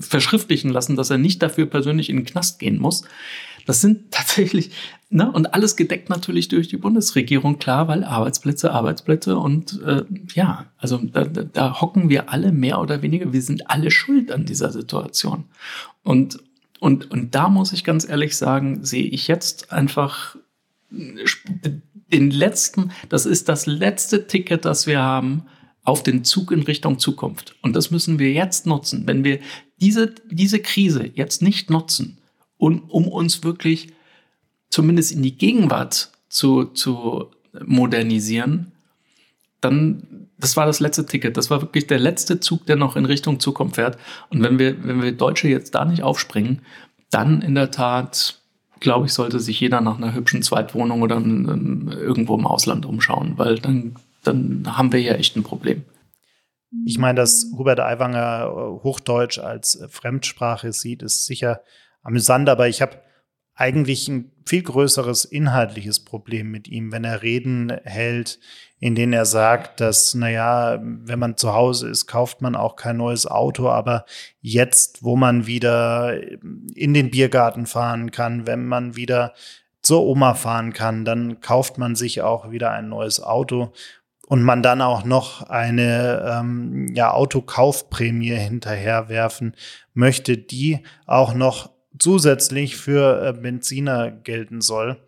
[0.00, 3.02] verschriftlichen lassen, dass er nicht dafür persönlich in den Knast gehen muss.
[3.66, 4.70] Das sind tatsächlich,
[5.10, 10.66] ne, und alles gedeckt natürlich durch die Bundesregierung, klar, weil Arbeitsplätze, Arbeitsplätze und äh, ja,
[10.78, 14.70] also da, da hocken wir alle mehr oder weniger, wir sind alle schuld an dieser
[14.70, 15.44] Situation.
[16.04, 16.38] Und,
[16.78, 20.36] und, und da muss ich ganz ehrlich sagen, sehe ich jetzt einfach
[22.12, 25.46] den letzten, das ist das letzte Ticket, das wir haben
[25.82, 27.54] auf den Zug in Richtung Zukunft.
[27.62, 29.06] Und das müssen wir jetzt nutzen.
[29.06, 29.40] Wenn wir
[29.80, 32.18] diese, diese Krise jetzt nicht nutzen,
[32.58, 33.92] und, um uns wirklich
[34.70, 37.30] zumindest in die Gegenwart zu, zu
[37.64, 38.72] modernisieren,
[39.60, 41.36] dann, das war das letzte Ticket.
[41.36, 43.98] Das war wirklich der letzte Zug, der noch in Richtung Zukunft fährt.
[44.30, 46.62] Und wenn wir, wenn wir Deutsche jetzt da nicht aufspringen,
[47.10, 48.40] dann in der Tat
[48.80, 53.58] glaube ich, sollte sich jeder nach einer hübschen Zweitwohnung oder irgendwo im Ausland umschauen, weil
[53.58, 55.84] dann, dann haben wir ja echt ein Problem.
[56.84, 61.62] Ich meine, dass Hubert Aiwanger äh, Hochdeutsch als Fremdsprache sieht, ist sicher
[62.02, 62.98] amüsant, aber ich habe
[63.56, 68.38] eigentlich ein viel größeres inhaltliches Problem mit ihm, wenn er Reden hält,
[68.78, 72.98] in denen er sagt, dass, naja, wenn man zu Hause ist, kauft man auch kein
[72.98, 74.04] neues Auto, aber
[74.40, 76.20] jetzt, wo man wieder
[76.74, 79.32] in den Biergarten fahren kann, wenn man wieder
[79.80, 83.72] zur Oma fahren kann, dann kauft man sich auch wieder ein neues Auto
[84.26, 89.54] und man dann auch noch eine ähm, ja, Autokaufprämie hinterherwerfen
[89.94, 95.00] möchte, die auch noch zusätzlich für äh, Benziner gelten soll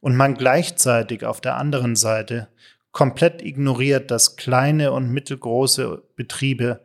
[0.00, 2.48] und man gleichzeitig auf der anderen Seite
[2.92, 6.80] komplett ignoriert, dass kleine und mittelgroße Betriebe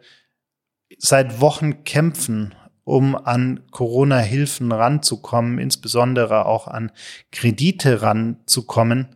[0.97, 6.91] seit Wochen kämpfen, um an Corona-Hilfen ranzukommen, insbesondere auch an
[7.31, 9.15] Kredite ranzukommen.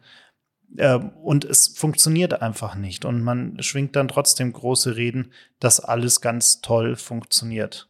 [0.78, 3.06] Äh, und es funktioniert einfach nicht.
[3.06, 7.90] Und man schwingt dann trotzdem große Reden, dass alles ganz toll funktioniert.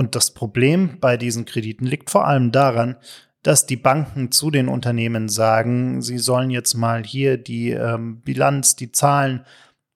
[0.00, 2.96] Und das Problem bei diesen Krediten liegt vor allem daran,
[3.42, 8.76] dass die Banken zu den Unternehmen sagen, sie sollen jetzt mal hier die ähm, Bilanz,
[8.76, 9.44] die Zahlen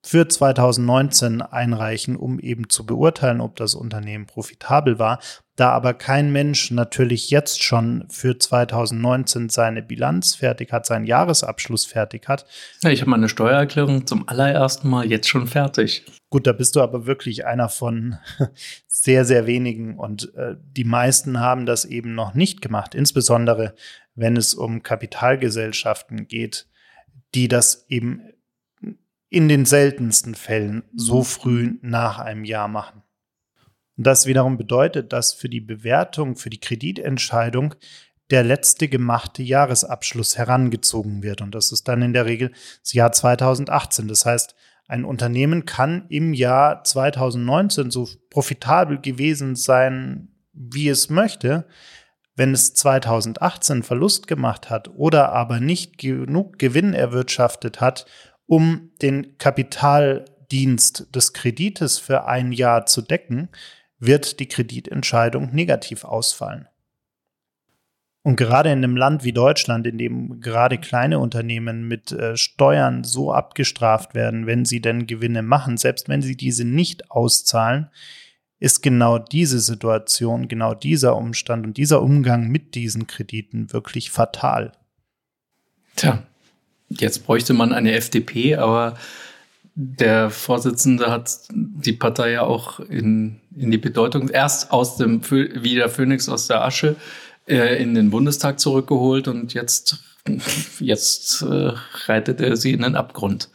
[0.04, 5.18] für 2019 einreichen, um eben zu beurteilen, ob das Unternehmen profitabel war.
[5.56, 11.86] Da aber kein Mensch natürlich jetzt schon für 2019 seine Bilanz fertig hat, seinen Jahresabschluss
[11.86, 12.44] fertig hat.
[12.82, 16.04] Ja, ich habe meine Steuererklärung zum allerersten Mal jetzt schon fertig.
[16.28, 18.18] Gut, da bist du aber wirklich einer von
[18.86, 23.74] sehr, sehr wenigen und äh, die meisten haben das eben noch nicht gemacht, insbesondere
[24.14, 26.66] wenn es um Kapitalgesellschaften geht,
[27.34, 28.20] die das eben
[29.34, 33.02] in den seltensten Fällen so früh nach einem Jahr machen.
[33.96, 37.74] Und das wiederum bedeutet, dass für die Bewertung, für die Kreditentscheidung
[38.30, 41.42] der letzte gemachte Jahresabschluss herangezogen wird.
[41.42, 44.06] Und das ist dann in der Regel das Jahr 2018.
[44.06, 44.54] Das heißt,
[44.86, 51.66] ein Unternehmen kann im Jahr 2019 so profitabel gewesen sein, wie es möchte.
[52.36, 58.06] Wenn es 2018 Verlust gemacht hat oder aber nicht genug Gewinn erwirtschaftet hat,
[58.46, 63.48] um den Kapitaldienst des Kredites für ein Jahr zu decken,
[63.98, 66.68] wird die Kreditentscheidung negativ ausfallen.
[68.22, 73.04] Und gerade in einem Land wie Deutschland, in dem gerade kleine Unternehmen mit äh, Steuern
[73.04, 77.90] so abgestraft werden, wenn sie denn Gewinne machen, selbst wenn sie diese nicht auszahlen,
[78.60, 84.72] ist genau diese Situation, genau dieser Umstand und dieser Umgang mit diesen Krediten wirklich fatal.
[85.96, 86.22] Tja,
[86.98, 88.96] Jetzt bräuchte man eine FDP, aber
[89.74, 95.74] der Vorsitzende hat die Partei ja auch in, in die Bedeutung erst aus dem wie
[95.74, 96.96] der Phönix aus der Asche
[97.48, 99.98] äh, in den Bundestag zurückgeholt und jetzt
[100.80, 101.72] jetzt äh,
[102.06, 103.50] reitet er sie in den Abgrund.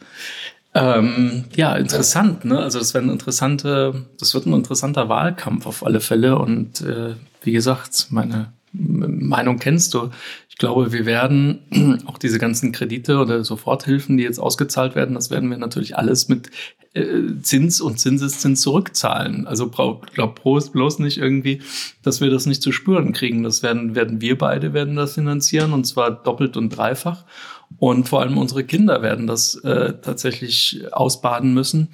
[0.72, 2.60] Ähm, ja, interessant, ne?
[2.60, 7.14] Also das wird ein interessante, das wird ein interessanter Wahlkampf auf alle Fälle und äh,
[7.42, 10.10] wie gesagt, meine Meinung kennst du.
[10.48, 15.30] Ich glaube, wir werden auch diese ganzen Kredite oder Soforthilfen, die jetzt ausgezahlt werden, das
[15.30, 16.50] werden wir natürlich alles mit
[16.92, 19.46] äh, Zins und Zinseszins zurückzahlen.
[19.46, 21.62] Also glaub bloß nicht irgendwie,
[22.02, 23.42] dass wir das nicht zu spüren kriegen.
[23.42, 27.24] Das werden, werden wir beide werden das finanzieren und zwar doppelt und dreifach.
[27.78, 31.88] Und vor allem unsere Kinder werden das äh, tatsächlich ausbaden müssen.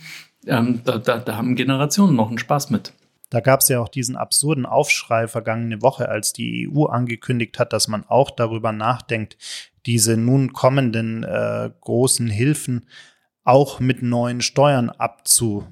[0.47, 2.93] Ähm, da, da, da haben Generationen noch einen Spaß mit.
[3.31, 7.72] Da gab es ja auch diesen absurden Aufschrei vergangene Woche, als die EU angekündigt hat,
[7.72, 9.37] dass man auch darüber nachdenkt,
[9.85, 12.89] diese nun kommenden äh, großen Hilfen
[13.45, 15.68] auch mit neuen Steuern abzudecken.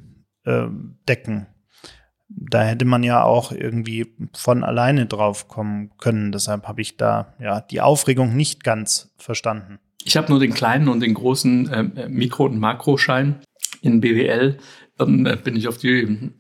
[2.28, 6.32] Da hätte man ja auch irgendwie von alleine drauf kommen können.
[6.32, 9.78] Deshalb habe ich da ja die Aufregung nicht ganz verstanden.
[10.04, 13.40] Ich habe nur den kleinen und den großen äh, Mikro- und Makroschein
[13.82, 14.58] in BWL.
[14.96, 16.32] Dann äh, bin ich auf die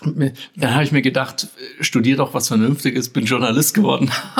[0.00, 1.48] dann habe ich mir gedacht,
[1.80, 4.10] studier doch was Vernünftiges, bin Journalist geworden.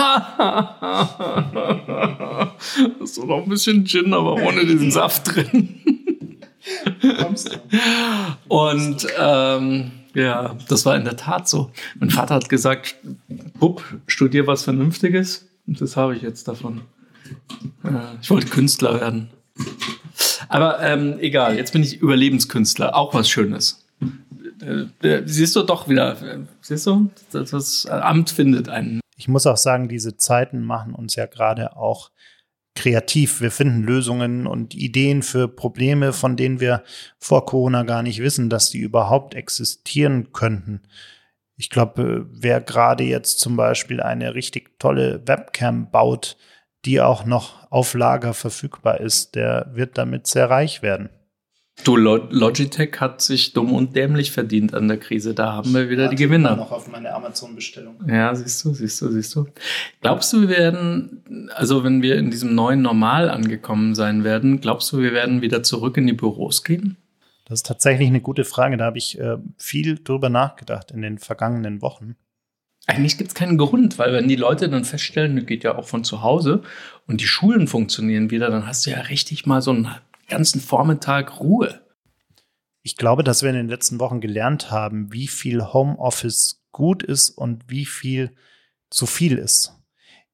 [2.98, 5.80] das ist noch ein bisschen Gin, aber ohne diesen Saft drin.
[8.48, 11.70] Und ähm, ja, das war in der Tat so.
[11.98, 12.96] Mein Vater hat gesagt,
[13.58, 15.48] Bub, studier was Vernünftiges.
[15.66, 16.82] Und das habe ich jetzt davon.
[17.84, 19.30] Äh, ich wollte Künstler werden.
[20.48, 23.83] Aber ähm, egal, jetzt bin ich Überlebenskünstler, auch was Schönes.
[25.02, 26.16] Äh, siehst du doch wieder,
[26.60, 29.00] siehst du, das Amt findet einen.
[29.16, 32.10] Ich muss auch sagen, diese Zeiten machen uns ja gerade auch
[32.74, 33.40] kreativ.
[33.40, 36.82] Wir finden Lösungen und Ideen für Probleme, von denen wir
[37.18, 40.82] vor Corona gar nicht wissen, dass die überhaupt existieren könnten.
[41.56, 46.36] Ich glaube, wer gerade jetzt zum Beispiel eine richtig tolle Webcam baut,
[46.84, 51.10] die auch noch auf Lager verfügbar ist, der wird damit sehr reich werden.
[51.82, 55.34] Du, Logitech hat sich dumm und dämlich verdient an der Krise.
[55.34, 56.54] Da haben wir wieder die Gewinner.
[56.54, 57.96] noch auf meine Amazon-Bestellung.
[58.06, 59.46] Ja, siehst du, siehst du, siehst du.
[60.00, 64.92] Glaubst du, wir werden, also wenn wir in diesem neuen Normal angekommen sein werden, glaubst
[64.92, 66.96] du, wir werden wieder zurück in die Büros gehen?
[67.44, 68.76] Das ist tatsächlich eine gute Frage.
[68.76, 72.16] Da habe ich äh, viel drüber nachgedacht in den vergangenen Wochen.
[72.86, 75.88] Eigentlich gibt es keinen Grund, weil wenn die Leute dann feststellen, das geht ja auch
[75.88, 76.62] von zu Hause
[77.06, 79.88] und die Schulen funktionieren wieder, dann hast du ja richtig mal so einen
[80.28, 81.80] ganzen Vormittag Ruhe.
[82.82, 87.30] Ich glaube, dass wir in den letzten Wochen gelernt haben, wie viel Homeoffice gut ist
[87.30, 88.34] und wie viel
[88.90, 89.72] zu viel ist.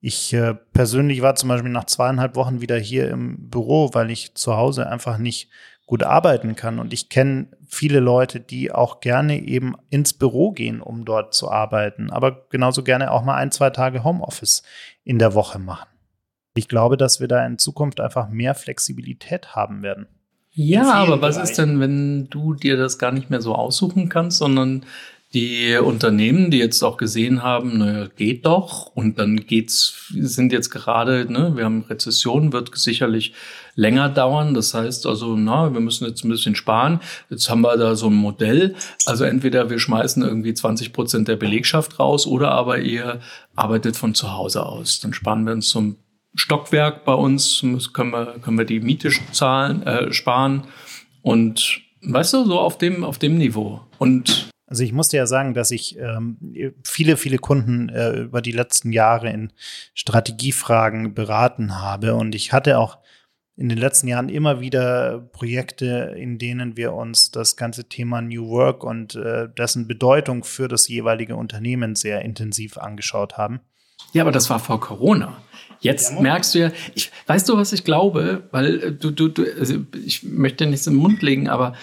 [0.01, 4.34] Ich äh, persönlich war zum Beispiel nach zweieinhalb Wochen wieder hier im Büro, weil ich
[4.34, 5.51] zu Hause einfach nicht
[5.91, 6.78] gut arbeiten kann.
[6.78, 11.51] Und ich kenne viele Leute, die auch gerne eben ins Büro gehen, um dort zu
[11.51, 14.62] arbeiten, aber genauso gerne auch mal ein, zwei Tage Homeoffice
[15.05, 15.89] in der Woche machen.
[16.55, 20.07] Ich glaube, dass wir da in Zukunft einfach mehr Flexibilität haben werden.
[20.53, 21.51] Ja, aber was Bereichen.
[21.51, 24.84] ist denn, wenn du dir das gar nicht mehr so aussuchen kannst, sondern
[25.32, 30.70] die Unternehmen, die jetzt auch gesehen haben, naja, geht doch, und dann geht's, sind jetzt
[30.70, 33.32] gerade, ne, wir haben Rezession, wird sicherlich
[33.76, 34.55] länger dauern.
[34.55, 36.98] Das heißt also, na, wir müssen jetzt ein bisschen sparen.
[37.30, 38.74] Jetzt haben wir da so ein Modell.
[39.07, 43.20] Also entweder wir schmeißen irgendwie 20 Prozent der Belegschaft raus oder aber ihr
[43.55, 44.98] arbeitet von zu Hause aus.
[44.98, 45.96] Dann sparen wir uns zum
[46.35, 50.64] Stockwerk bei uns, können wir, können wir die Miete zahlen, äh, sparen.
[51.22, 53.81] Und weißt du, so auf dem, auf dem Niveau.
[53.99, 56.37] Und also ich musste ja sagen, dass ich ähm,
[56.85, 59.53] viele, viele Kunden äh, über die letzten Jahre in
[59.95, 62.14] Strategiefragen beraten habe.
[62.14, 62.99] Und ich hatte auch
[63.57, 68.49] in den letzten Jahren immer wieder Projekte, in denen wir uns das ganze Thema New
[68.49, 73.61] Work und äh, dessen Bedeutung für das jeweilige Unternehmen sehr intensiv angeschaut haben.
[74.12, 75.43] Ja, aber das war vor Corona.
[75.81, 78.49] Jetzt ja, merkst du ja, ich, weißt du, was ich glaube?
[78.51, 81.74] Weil äh, du, du, du, also ich möchte nichts im Mund legen, aber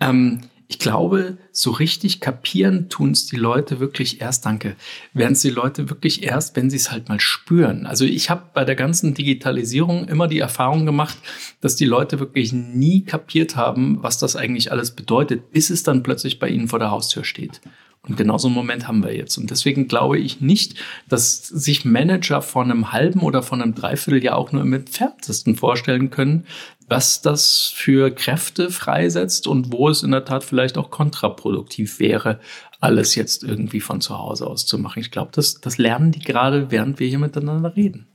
[0.00, 4.74] ähm, ich glaube, so richtig kapieren tun es die Leute wirklich erst, danke,
[5.12, 7.86] werden es die Leute wirklich erst, wenn sie es halt mal spüren.
[7.86, 11.16] Also ich habe bei der ganzen Digitalisierung immer die Erfahrung gemacht,
[11.60, 16.02] dass die Leute wirklich nie kapiert haben, was das eigentlich alles bedeutet, bis es dann
[16.02, 17.60] plötzlich bei ihnen vor der Haustür steht.
[18.08, 19.36] Und genau so einen Moment haben wir jetzt.
[19.36, 20.76] Und deswegen glaube ich nicht,
[21.08, 26.10] dass sich Manager von einem halben oder von einem Dreivierteljahr auch nur im entferntesten vorstellen
[26.10, 26.46] können,
[26.88, 32.38] was das für Kräfte freisetzt und wo es in der Tat vielleicht auch kontraproduktiv wäre,
[32.80, 35.00] alles jetzt irgendwie von zu Hause aus zu machen.
[35.00, 38.06] Ich glaube, das, das lernen die gerade, während wir hier miteinander reden.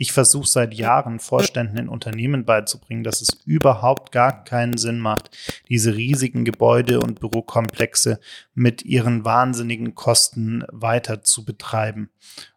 [0.00, 5.36] Ich versuche seit Jahren Vorständen in Unternehmen beizubringen, dass es überhaupt gar keinen Sinn macht,
[5.68, 8.20] diese riesigen Gebäude und Bürokomplexe
[8.54, 12.10] mit ihren wahnsinnigen Kosten weiter zu betreiben.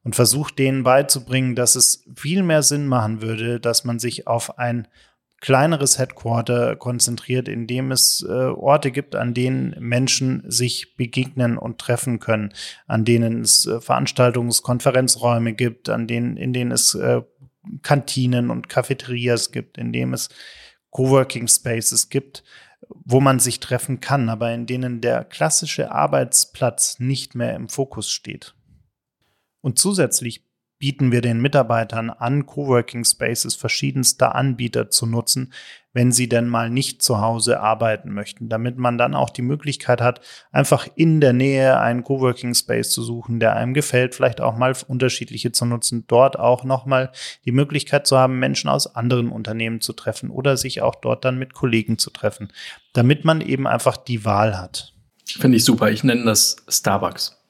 [0.04, 4.60] Und versuche denen beizubringen, dass es viel mehr Sinn machen würde, dass man sich auf
[4.60, 4.88] ein
[5.42, 11.80] kleineres Headquarter konzentriert, in dem es äh, Orte gibt, an denen Menschen sich begegnen und
[11.80, 12.54] treffen können,
[12.88, 17.22] an denen es äh, Veranstaltungs-, Konferenzräume gibt, an denen, in denen es äh,
[17.82, 20.30] Kantinen und Cafeterias gibt, in dem es
[20.92, 22.44] Coworking Spaces gibt,
[22.88, 28.12] wo man sich treffen kann, aber in denen der klassische Arbeitsplatz nicht mehr im Fokus
[28.12, 28.54] steht.
[29.62, 30.44] Und zusätzlich
[30.82, 35.54] bieten wir den Mitarbeitern an, Coworking Spaces verschiedenster Anbieter zu nutzen,
[35.94, 40.02] wenn sie denn mal nicht zu Hause arbeiten möchten, damit man dann auch die Möglichkeit
[40.02, 40.22] hat,
[40.52, 44.74] einfach in der Nähe einen Coworking Space zu suchen, der einem gefällt, vielleicht auch mal
[44.88, 47.12] unterschiedliche zu nutzen, dort auch nochmal
[47.46, 51.38] die Möglichkeit zu haben, Menschen aus anderen Unternehmen zu treffen oder sich auch dort dann
[51.38, 52.52] mit Kollegen zu treffen,
[52.94, 54.96] damit man eben einfach die Wahl hat.
[55.28, 55.92] Finde ich super.
[55.92, 57.41] Ich nenne das Starbucks.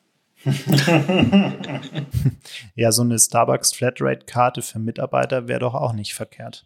[2.75, 6.65] ja, so eine Starbucks Flatrate-Karte für Mitarbeiter wäre doch auch nicht verkehrt.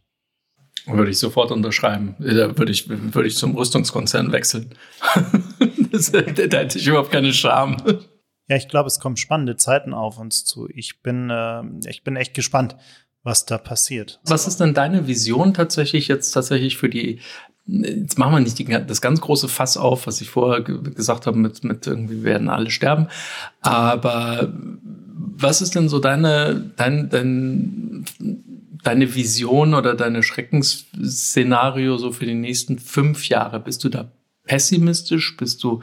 [0.87, 2.15] Würde ich sofort unterschreiben.
[2.19, 4.75] Da würde ich, würde ich zum Rüstungskonzern wechseln.
[5.91, 7.77] das, da hätte ich überhaupt keine Scham.
[8.47, 10.69] Ja, ich glaube, es kommen spannende Zeiten auf uns zu.
[10.69, 12.75] Ich bin, äh, ich bin echt gespannt,
[13.23, 14.19] was da passiert.
[14.23, 17.19] Was ist denn deine Vision tatsächlich jetzt tatsächlich für die
[17.67, 21.37] jetzt machen wir nicht die, das ganz große Fass auf, was ich vorher gesagt habe,
[21.37, 23.07] mit, mit irgendwie werden alle sterben.
[23.61, 24.53] Aber
[25.37, 28.05] was ist denn so deine, dein, dein,
[28.83, 33.59] deine Vision oder deine Schreckensszenario so für die nächsten fünf Jahre?
[33.59, 34.11] Bist du da
[34.43, 35.35] pessimistisch?
[35.37, 35.81] Bist du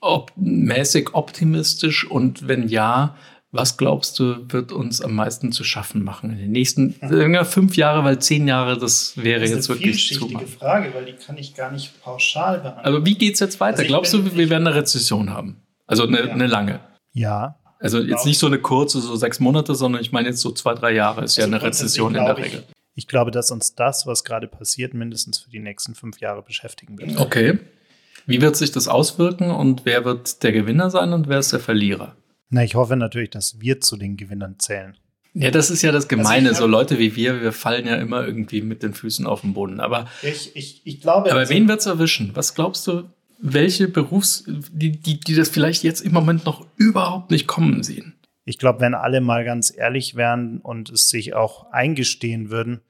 [0.00, 2.10] op mäßig optimistisch?
[2.10, 3.16] Und wenn ja,
[3.52, 7.44] was glaubst du, wird uns am meisten zu schaffen machen in den nächsten ja.
[7.44, 10.20] fünf Jahre, weil zehn Jahre, das wäre das jetzt wirklich zu.
[10.20, 12.88] Das ist eine Frage, weil die kann ich gar nicht pauschal beantworten.
[12.88, 13.78] Aber wie geht es jetzt weiter?
[13.78, 15.56] Also glaubst bin, du, wir werden eine Rezession haben?
[15.86, 16.32] Also eine, ja.
[16.32, 16.80] eine lange?
[17.12, 17.56] Ja.
[17.80, 20.74] Also jetzt nicht so eine kurze, so sechs Monate, sondern ich meine jetzt so zwei,
[20.74, 22.62] drei Jahre ist also ja eine Rezession in der Regel.
[22.68, 26.42] Ich, ich glaube, dass uns das, was gerade passiert, mindestens für die nächsten fünf Jahre
[26.42, 27.18] beschäftigen wird.
[27.18, 27.58] Okay.
[28.26, 31.58] Wie wird sich das auswirken und wer wird der Gewinner sein und wer ist der
[31.58, 32.14] Verlierer?
[32.50, 34.96] Na, ich hoffe natürlich, dass wir zu den Gewinnern zählen.
[35.32, 36.48] Ja, das ist ja das Gemeine.
[36.48, 39.54] Also so Leute wie wir, wir fallen ja immer irgendwie mit den Füßen auf den
[39.54, 39.78] Boden.
[39.78, 41.30] Aber ich, ich, ich glaube.
[41.30, 42.32] Aber also, wen wird's erwischen?
[42.34, 43.04] Was glaubst du,
[43.38, 48.14] welche Berufs, die, die, die das vielleicht jetzt im Moment noch überhaupt nicht kommen sehen?
[48.44, 52.80] Ich glaube, wenn alle mal ganz ehrlich wären und es sich auch eingestehen würden,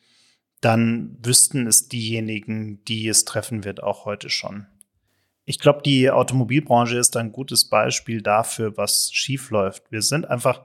[0.63, 4.67] dann wüssten es diejenigen, die es treffen wird, auch heute schon.
[5.45, 9.85] Ich glaube, die Automobilbranche ist ein gutes Beispiel dafür, was schiefläuft.
[9.91, 10.63] Wir sind einfach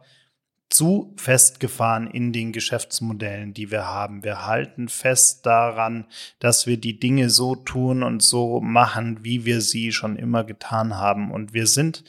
[0.69, 4.23] zu festgefahren in den Geschäftsmodellen, die wir haben.
[4.23, 6.05] Wir halten fest daran,
[6.39, 10.95] dass wir die Dinge so tun und so machen, wie wir sie schon immer getan
[10.97, 11.32] haben.
[11.32, 12.03] Und wir sind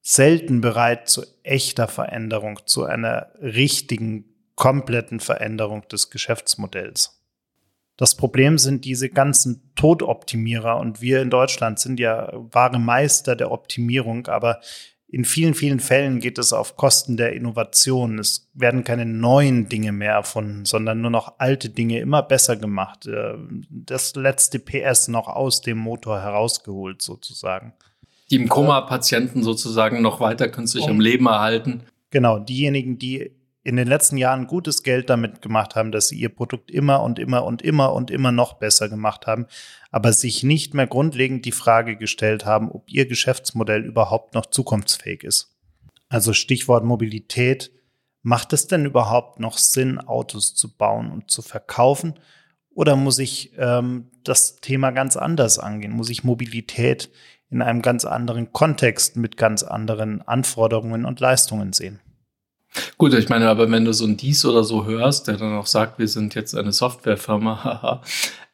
[0.00, 7.15] selten bereit zu echter Veränderung, zu einer richtigen, kompletten Veränderung des Geschäftsmodells.
[7.96, 13.50] Das Problem sind diese ganzen Todoptimierer und wir in Deutschland sind ja wahre Meister der
[13.50, 14.60] Optimierung, aber
[15.08, 18.18] in vielen, vielen Fällen geht es auf Kosten der Innovation.
[18.18, 23.06] Es werden keine neuen Dinge mehr erfunden, sondern nur noch alte Dinge immer besser gemacht.
[23.06, 23.34] Äh,
[23.70, 27.72] das letzte PS noch aus dem Motor herausgeholt sozusagen.
[28.30, 31.84] Die im Koma-Patienten sozusagen noch weiter künstlich um, am Leben erhalten.
[32.10, 33.35] Genau, diejenigen, die
[33.66, 37.18] in den letzten Jahren gutes Geld damit gemacht haben, dass sie ihr Produkt immer und
[37.18, 39.46] immer und immer und immer noch besser gemacht haben,
[39.90, 45.24] aber sich nicht mehr grundlegend die Frage gestellt haben, ob ihr Geschäftsmodell überhaupt noch zukunftsfähig
[45.24, 45.56] ist.
[46.08, 47.72] Also Stichwort Mobilität.
[48.22, 52.14] Macht es denn überhaupt noch Sinn, Autos zu bauen und zu verkaufen?
[52.70, 55.92] Oder muss ich ähm, das Thema ganz anders angehen?
[55.92, 57.10] Muss ich Mobilität
[57.50, 61.98] in einem ganz anderen Kontext mit ganz anderen Anforderungen und Leistungen sehen?
[62.98, 65.66] Gut, ich meine, aber wenn du so ein Dies oder so hörst, der dann auch
[65.66, 68.02] sagt, wir sind jetzt eine Softwarefirma, haha,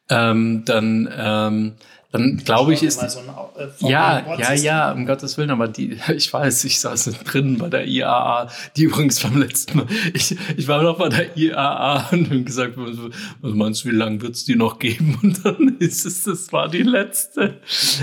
[0.09, 1.73] ähm, dann, ähm,
[2.11, 2.99] dann glaube ich, ist.
[3.09, 3.25] So ein,
[3.57, 7.69] äh, ja, ja, ja, um Gottes Willen, aber die, ich weiß, ich saß drin bei
[7.69, 12.29] der IAA, die übrigens beim letzten Mal, ich, ich war noch bei der IAA und
[12.29, 12.97] habe gesagt, was,
[13.41, 15.17] was meinst du, wie lange wird es die noch geben?
[15.23, 17.59] Und dann ist es, das war die letzte.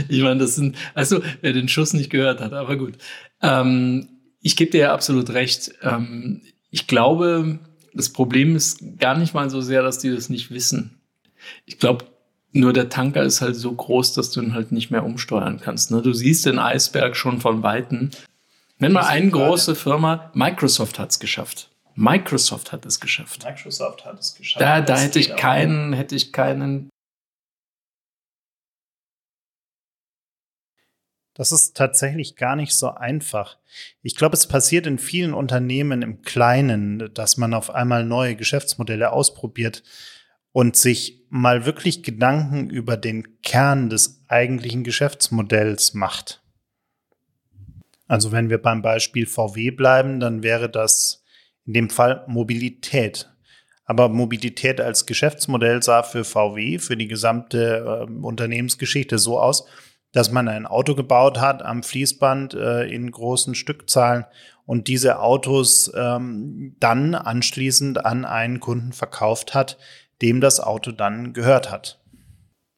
[0.09, 2.95] Ich meine, das sind, also, wer den Schuss nicht gehört hat, aber gut.
[3.43, 4.09] Ähm,
[4.41, 5.73] ich gebe dir ja absolut recht.
[5.83, 7.59] Ähm, ich glaube,
[7.95, 11.01] das Problem ist gar nicht mal so sehr, dass die das nicht wissen.
[11.67, 12.07] Ich glaube,
[12.53, 15.91] nur der Tanker ist halt so groß, dass du ihn halt nicht mehr umsteuern kannst.
[15.91, 16.03] Ne?
[16.03, 18.11] Du siehst den Eisberg schon von Weitem.
[18.79, 21.71] Nenn mal eine große Firma, Microsoft hat es geschafft.
[21.95, 23.45] Microsoft hat es geschafft.
[23.45, 24.63] Microsoft hat es geschafft.
[24.63, 26.90] Da, da hätte ich keinen, hätte ich keinen
[31.41, 33.57] Das ist tatsächlich gar nicht so einfach.
[34.03, 39.11] Ich glaube, es passiert in vielen Unternehmen im Kleinen, dass man auf einmal neue Geschäftsmodelle
[39.11, 39.83] ausprobiert
[40.53, 46.43] und sich mal wirklich Gedanken über den Kern des eigentlichen Geschäftsmodells macht.
[48.07, 51.25] Also wenn wir beim Beispiel VW bleiben, dann wäre das
[51.65, 53.31] in dem Fall Mobilität.
[53.87, 59.65] Aber Mobilität als Geschäftsmodell sah für VW, für die gesamte äh, Unternehmensgeschichte so aus,
[60.13, 64.25] dass man ein Auto gebaut hat am Fließband äh, in großen Stückzahlen
[64.67, 69.79] und diese Autos ähm, dann anschließend an einen Kunden verkauft hat,
[70.23, 72.00] dem das Auto dann gehört hat.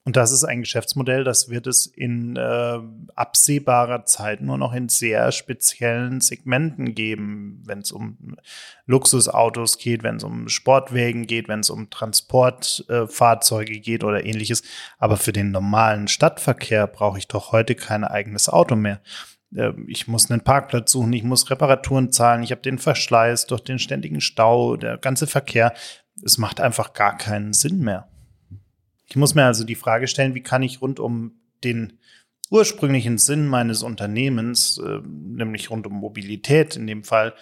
[0.04, 2.78] Und das ist ein Geschäftsmodell, das wird es in äh,
[3.14, 8.36] absehbarer Zeit nur noch in sehr speziellen Segmenten geben, wenn es um
[8.84, 14.64] Luxusautos geht, wenn es um Sportwägen geht, wenn es um Transportfahrzeuge äh, geht oder ähnliches.
[14.98, 19.00] Aber für den normalen Stadtverkehr brauche ich doch heute kein eigenes Auto mehr.
[19.54, 23.62] Äh, ich muss einen Parkplatz suchen, ich muss Reparaturen zahlen, ich habe den Verschleiß durch
[23.62, 25.74] den ständigen Stau, der ganze Verkehr.
[26.24, 28.11] Es macht einfach gar keinen Sinn mehr.
[29.12, 31.32] Ich muss mir also die Frage stellen, wie kann ich rund um
[31.64, 31.98] den
[32.50, 37.34] ursprünglichen Sinn meines Unternehmens, äh, nämlich rund um Mobilität in dem Fall,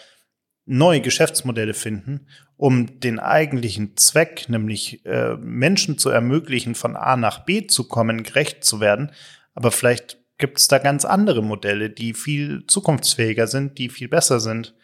[0.66, 7.45] neue Geschäftsmodelle finden, um den eigentlichen Zweck, nämlich äh, Menschen zu ermöglichen, von A nach
[7.45, 9.12] B zu kommen, gerecht zu werden.
[9.55, 14.41] Aber vielleicht gibt es da ganz andere Modelle, die viel zukunftsfähiger sind, die viel besser
[14.41, 14.75] sind,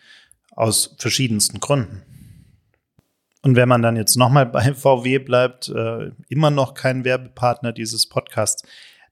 [0.53, 2.16] aus verschiedensten Gründen.
[3.43, 8.09] Und wenn man dann jetzt nochmal bei VW bleibt, äh, immer noch kein Werbepartner dieses
[8.09, 8.63] Podcasts,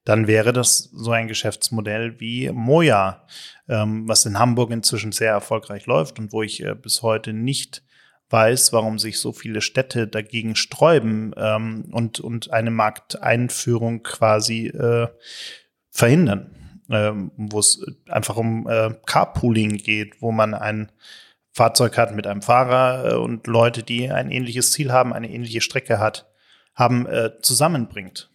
[0.04, 3.26] dann wäre das so ein Geschäftsmodell wie Moja,
[3.68, 7.82] ähm, was in Hamburg inzwischen sehr erfolgreich läuft und wo ich äh, bis heute nicht
[8.30, 15.08] weiß, warum sich so viele Städte dagegen sträuben ähm, und, und eine Markteinführung quasi äh,
[15.90, 20.90] verhindern, ähm, wo es einfach um äh, Carpooling geht, wo man ein
[21.54, 25.60] Fahrzeug hat mit einem Fahrer äh, und Leute, die ein ähnliches Ziel haben, eine ähnliche
[25.60, 26.26] Strecke hat,
[26.74, 28.28] haben, äh, zusammenbringt.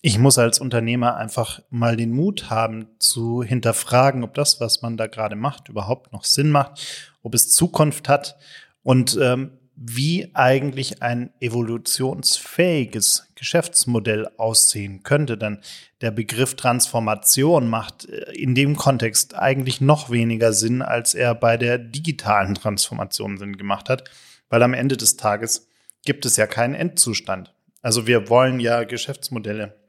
[0.00, 4.96] Ich muss als Unternehmer einfach mal den Mut haben zu hinterfragen, ob das, was man
[4.96, 8.38] da gerade macht, überhaupt noch Sinn macht, ob es Zukunft hat
[8.82, 15.38] und ähm, wie eigentlich ein evolutionsfähiges Geschäftsmodell aussehen könnte.
[15.38, 15.60] Denn
[16.02, 21.56] der Begriff Transformation macht äh, in dem Kontext eigentlich noch weniger Sinn, als er bei
[21.56, 24.04] der digitalen Transformation Sinn gemacht hat,
[24.50, 25.66] weil am Ende des Tages
[26.04, 27.54] gibt es ja keinen Endzustand.
[27.80, 29.80] Also wir wollen ja Geschäftsmodelle,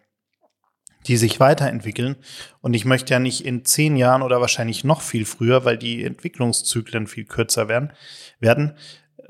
[1.05, 2.15] die sich weiterentwickeln.
[2.61, 6.05] Und ich möchte ja nicht in zehn Jahren oder wahrscheinlich noch viel früher, weil die
[6.05, 7.91] Entwicklungszyklen viel kürzer werden,
[8.39, 8.77] werden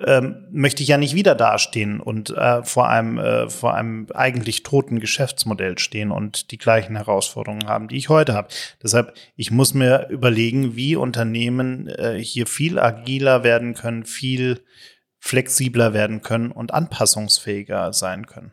[0.06, 4.64] ähm, möchte ich ja nicht wieder dastehen und äh, vor einem äh, vor einem eigentlich
[4.64, 8.50] toten Geschäftsmodell stehen und die gleichen Herausforderungen haben, die ich heute habe.
[8.82, 14.62] Deshalb ich muss mir überlegen, wie Unternehmen äh, hier viel agiler werden können, viel
[15.20, 18.52] flexibler werden können und anpassungsfähiger sein können.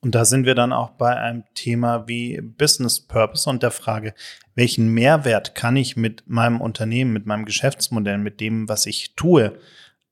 [0.00, 4.14] Und da sind wir dann auch bei einem Thema wie Business Purpose und der Frage,
[4.54, 9.58] welchen Mehrwert kann ich mit meinem Unternehmen, mit meinem Geschäftsmodell, mit dem, was ich tue,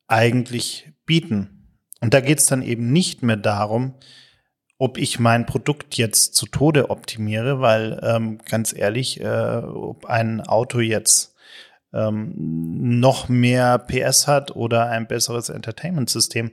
[0.08, 1.68] eigentlich bieten.
[2.00, 3.94] Und da geht es dann eben nicht mehr darum,
[4.78, 10.42] ob ich mein Produkt jetzt zu Tode optimiere, weil ähm, ganz ehrlich, äh, ob ein
[10.42, 11.34] Auto jetzt
[11.94, 12.32] ähm,
[13.00, 16.50] noch mehr PS hat oder ein besseres Entertainment-System,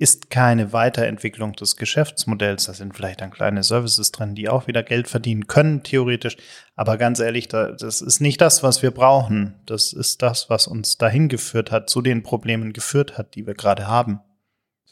[0.00, 2.64] ist keine Weiterentwicklung des Geschäftsmodells.
[2.64, 6.38] Da sind vielleicht dann kleine Services drin, die auch wieder Geld verdienen können, theoretisch.
[6.74, 9.60] Aber ganz ehrlich, das ist nicht das, was wir brauchen.
[9.66, 13.52] Das ist das, was uns dahin geführt hat, zu den Problemen geführt hat, die wir
[13.52, 14.20] gerade haben.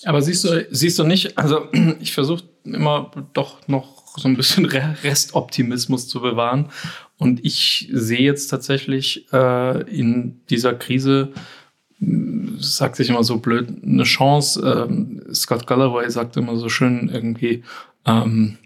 [0.04, 1.68] Aber siehst du, siehst du nicht, also
[2.00, 6.68] ich versuche immer doch noch so ein bisschen Restoptimismus zu bewahren.
[7.16, 11.32] Und ich sehe jetzt tatsächlich äh, in dieser Krise
[12.58, 14.86] sagt sich immer so blöd, eine Chance.
[14.88, 17.64] Ähm, Scott Galloway sagt immer so schön irgendwie,
[18.06, 18.58] ähm,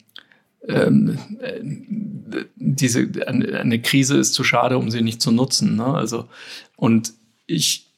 [0.68, 1.60] ähm, äh,
[2.56, 5.76] diese eine, Krise ist zu schade, um sie nicht zu nutzen.
[5.76, 5.86] Ne?
[5.86, 6.28] Also
[6.76, 7.12] und
[7.46, 7.90] ich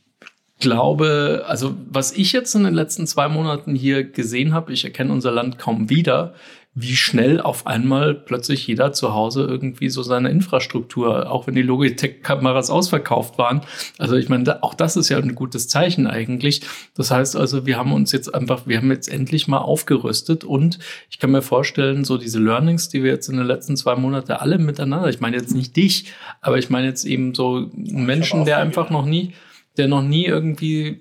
[0.61, 5.13] glaube, also was ich jetzt in den letzten zwei Monaten hier gesehen habe, ich erkenne
[5.13, 6.35] unser Land kaum wieder,
[6.77, 11.63] wie schnell auf einmal plötzlich jeder zu Hause irgendwie so seine Infrastruktur, auch wenn die
[11.63, 13.61] Logitech-Kameras ausverkauft waren.
[13.99, 16.63] Also ich meine, auch das ist ja ein gutes Zeichen eigentlich.
[16.97, 20.81] Das heißt also, wir haben uns jetzt einfach, wir haben jetzt endlich mal aufgerüstet und
[21.11, 24.33] ich kann mir vorstellen, so diese Learnings, die wir jetzt in den letzten zwei Monaten
[24.33, 28.45] alle miteinander, ich meine jetzt nicht dich, aber ich meine jetzt eben so einen Menschen,
[28.45, 29.33] der einfach noch nie
[29.77, 31.01] der noch nie irgendwie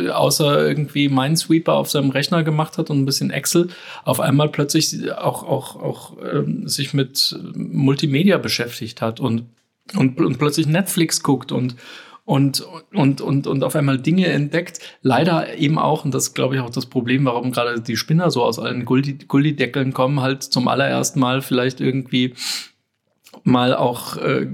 [0.00, 3.68] äh, außer irgendwie Minesweeper auf seinem Rechner gemacht hat und ein bisschen Excel,
[4.04, 9.44] auf einmal plötzlich auch, auch, auch ähm, sich mit Multimedia beschäftigt hat und,
[9.96, 11.76] und, und plötzlich Netflix guckt und,
[12.24, 14.80] und, und, und, und auf einmal Dinge entdeckt.
[15.00, 18.42] Leider eben auch, und das glaube ich auch das Problem, warum gerade die Spinner so
[18.44, 22.34] aus allen Gullideckeln kommen, halt zum allerersten Mal vielleicht irgendwie
[23.44, 24.46] mal auch äh,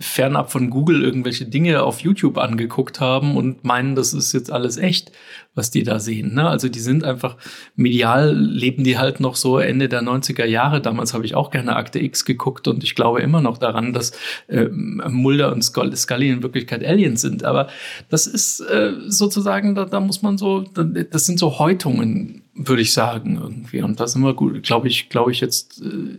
[0.00, 4.76] fernab von Google irgendwelche Dinge auf YouTube angeguckt haben und meinen, das ist jetzt alles
[4.76, 5.12] echt,
[5.54, 6.34] was die da sehen.
[6.34, 6.48] Ne?
[6.48, 7.36] Also die sind einfach
[7.76, 10.80] medial, leben die halt noch so Ende der 90er Jahre.
[10.80, 14.12] Damals habe ich auch gerne Akte X geguckt und ich glaube immer noch daran, dass
[14.48, 17.44] äh, Mulder und Scully in Wirklichkeit Aliens sind.
[17.44, 17.68] Aber
[18.08, 22.92] das ist äh, sozusagen, da, da muss man so, das sind so Häutungen, würde ich
[22.92, 23.82] sagen, irgendwie.
[23.82, 25.80] Und das sind wir gut, glaube ich, glaube ich jetzt.
[25.82, 26.18] Äh,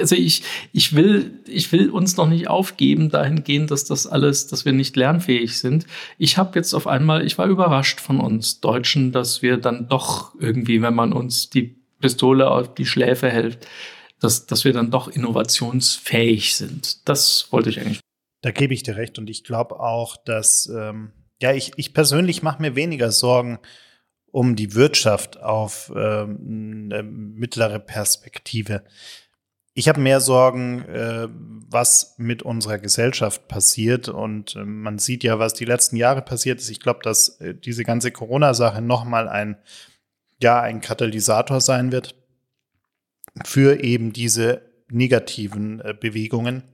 [0.00, 0.42] also ich,
[0.72, 4.96] ich will, ich will uns noch nicht aufgeben dahingehend, dass das alles, dass wir nicht
[4.96, 5.86] lernfähig sind.
[6.18, 10.34] Ich habe jetzt auf einmal, ich war überrascht von uns Deutschen, dass wir dann doch
[10.38, 13.66] irgendwie, wenn man uns die Pistole auf die Schläfe hält,
[14.20, 17.08] dass, dass wir dann doch innovationsfähig sind.
[17.08, 18.00] Das wollte ich eigentlich.
[18.40, 22.42] Da gebe ich dir recht und ich glaube auch, dass ähm, ja ich, ich persönlich
[22.42, 23.58] mache mir weniger Sorgen
[24.32, 28.82] um die Wirtschaft auf ähm, eine mittlere Perspektive.
[29.74, 34.08] Ich habe mehr Sorgen, äh, was mit unserer Gesellschaft passiert.
[34.08, 36.70] Und äh, man sieht ja, was die letzten Jahre passiert ist.
[36.70, 39.56] Ich glaube, dass äh, diese ganze Corona-Sache nochmal ein,
[40.42, 42.14] ja, ein Katalysator sein wird
[43.44, 46.64] für eben diese negativen Bewegungen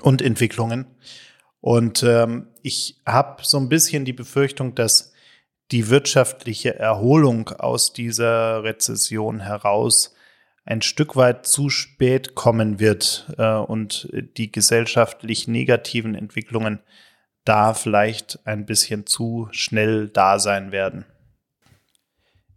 [0.00, 0.86] und Entwicklungen.
[1.60, 5.12] Und ähm, ich habe so ein bisschen die Befürchtung, dass
[5.70, 10.14] die wirtschaftliche Erholung aus dieser Rezession heraus
[10.64, 16.80] ein Stück weit zu spät kommen wird äh, und die gesellschaftlich negativen Entwicklungen
[17.44, 21.06] da vielleicht ein bisschen zu schnell da sein werden.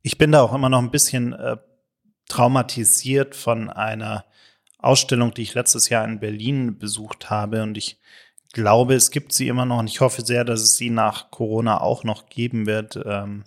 [0.01, 1.57] Ich bin da auch immer noch ein bisschen äh,
[2.27, 4.25] traumatisiert von einer
[4.77, 7.97] Ausstellung, die ich letztes Jahr in Berlin besucht habe und ich
[8.53, 11.81] glaube, es gibt sie immer noch und ich hoffe sehr, dass es sie nach Corona
[11.81, 12.97] auch noch geben wird.
[13.03, 13.43] Ähm,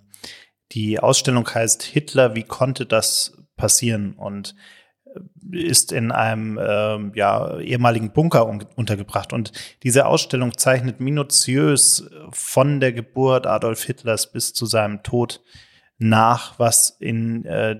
[0.73, 4.13] die Ausstellung heißt Hitler, wie konnte das passieren?
[4.13, 4.53] Und
[5.05, 9.33] äh, ist in einem äh, ja, ehemaligen Bunker un untergebracht.
[9.33, 9.53] Und
[9.83, 15.41] diese Ausstellung zeichnet minutiös von der Geburt Adolf Hitlers bis zu seinem Tod
[15.99, 17.79] nach, was in äh,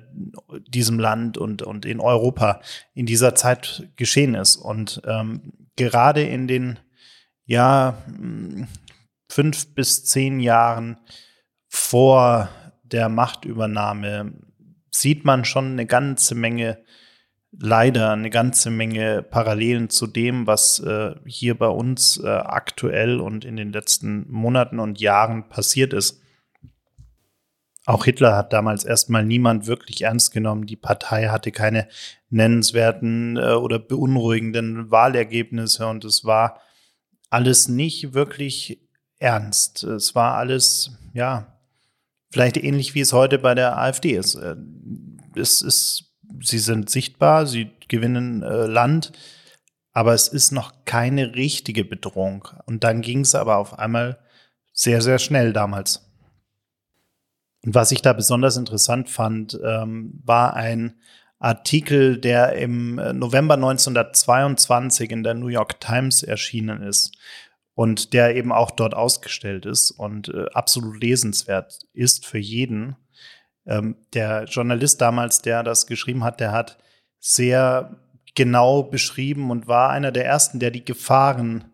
[0.67, 2.61] diesem Land und, und in Europa
[2.95, 4.55] in dieser Zeit geschehen ist.
[4.55, 6.79] Und ähm, gerade in den
[7.47, 8.03] ja,
[9.29, 10.97] fünf bis zehn Jahren
[11.67, 12.49] vor
[12.83, 14.33] der Machtübernahme
[14.91, 16.83] sieht man schon eine ganze Menge,
[17.51, 23.45] leider eine ganze Menge Parallelen zu dem, was äh, hier bei uns äh, aktuell und
[23.45, 26.21] in den letzten Monaten und Jahren passiert ist.
[27.85, 30.65] Auch Hitler hat damals erstmal niemand wirklich ernst genommen.
[30.65, 31.87] Die Partei hatte keine
[32.29, 36.59] nennenswerten äh, oder beunruhigenden Wahlergebnisse und es war
[37.29, 38.79] alles nicht wirklich
[39.19, 39.83] ernst.
[39.83, 41.59] Es war alles, ja,
[42.31, 44.35] vielleicht ähnlich wie es heute bei der AfD ist.
[44.35, 44.55] Äh,
[45.35, 49.11] es ist, sie sind sichtbar, sie gewinnen äh, Land,
[49.93, 52.47] aber es ist noch keine richtige Bedrohung.
[52.65, 54.19] Und dann ging es aber auf einmal
[54.73, 56.07] sehr, sehr schnell damals.
[57.65, 60.99] Und was ich da besonders interessant fand, ähm, war ein
[61.39, 67.15] Artikel, der im äh, November 1922 in der New York Times erschienen ist
[67.75, 72.95] und der eben auch dort ausgestellt ist und äh, absolut lesenswert ist für jeden.
[73.67, 76.79] Ähm, der Journalist damals, der das geschrieben hat, der hat
[77.19, 77.99] sehr
[78.33, 81.65] genau beschrieben und war einer der ersten, der die Gefahren,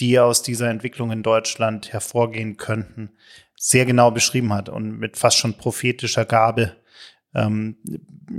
[0.00, 3.10] die aus dieser Entwicklung in Deutschland hervorgehen könnten,
[3.56, 6.76] sehr genau beschrieben hat und mit fast schon prophetischer Gabe
[7.34, 7.76] ähm,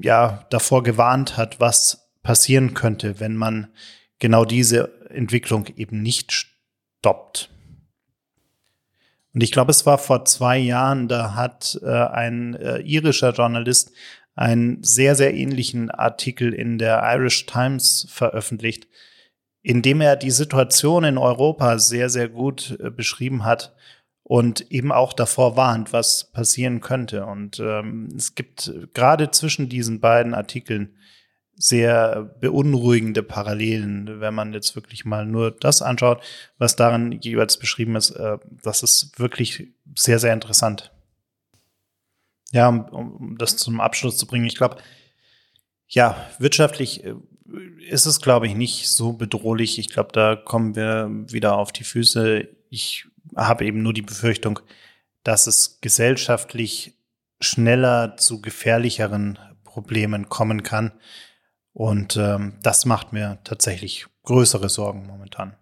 [0.02, 3.68] ja davor gewarnt hat, was passieren könnte, wenn man
[4.20, 7.50] genau diese Entwicklung eben nicht stoppt.
[9.34, 13.91] Und ich glaube, es war vor zwei Jahren, da hat äh, ein äh, irischer Journalist
[14.34, 18.88] einen sehr, sehr ähnlichen Artikel in der Irish Times veröffentlicht,
[19.62, 23.76] in dem er die Situation in Europa sehr, sehr gut äh, beschrieben hat
[24.28, 27.28] und eben auch davor warnt, was passieren könnte.
[27.28, 30.95] Und ähm, es gibt gerade zwischen diesen beiden Artikeln
[31.55, 36.23] sehr beunruhigende Parallelen, wenn man jetzt wirklich mal nur das anschaut,
[36.57, 38.09] was darin jeweils beschrieben ist.
[38.11, 40.91] Äh, das ist wirklich sehr, sehr interessant.
[42.51, 44.78] Ja, um, um das zum Abschluss zu bringen, ich glaube,
[45.88, 47.13] ja, wirtschaftlich äh,
[47.89, 49.78] ist es, glaube ich, nicht so bedrohlich.
[49.78, 52.47] Ich glaube, da kommen wir wieder auf die Füße.
[52.71, 53.05] Ich
[53.36, 54.59] habe eben nur die Befürchtung,
[55.23, 56.97] dass es gesellschaftlich
[57.39, 60.93] schneller zu gefährlicheren Problemen kommen kann.
[61.73, 65.57] Und ähm, das macht mir tatsächlich größere Sorgen momentan.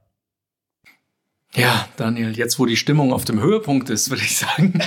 [1.56, 4.74] Ja, Daniel, jetzt wo die Stimmung auf dem Höhepunkt ist, würde ich sagen,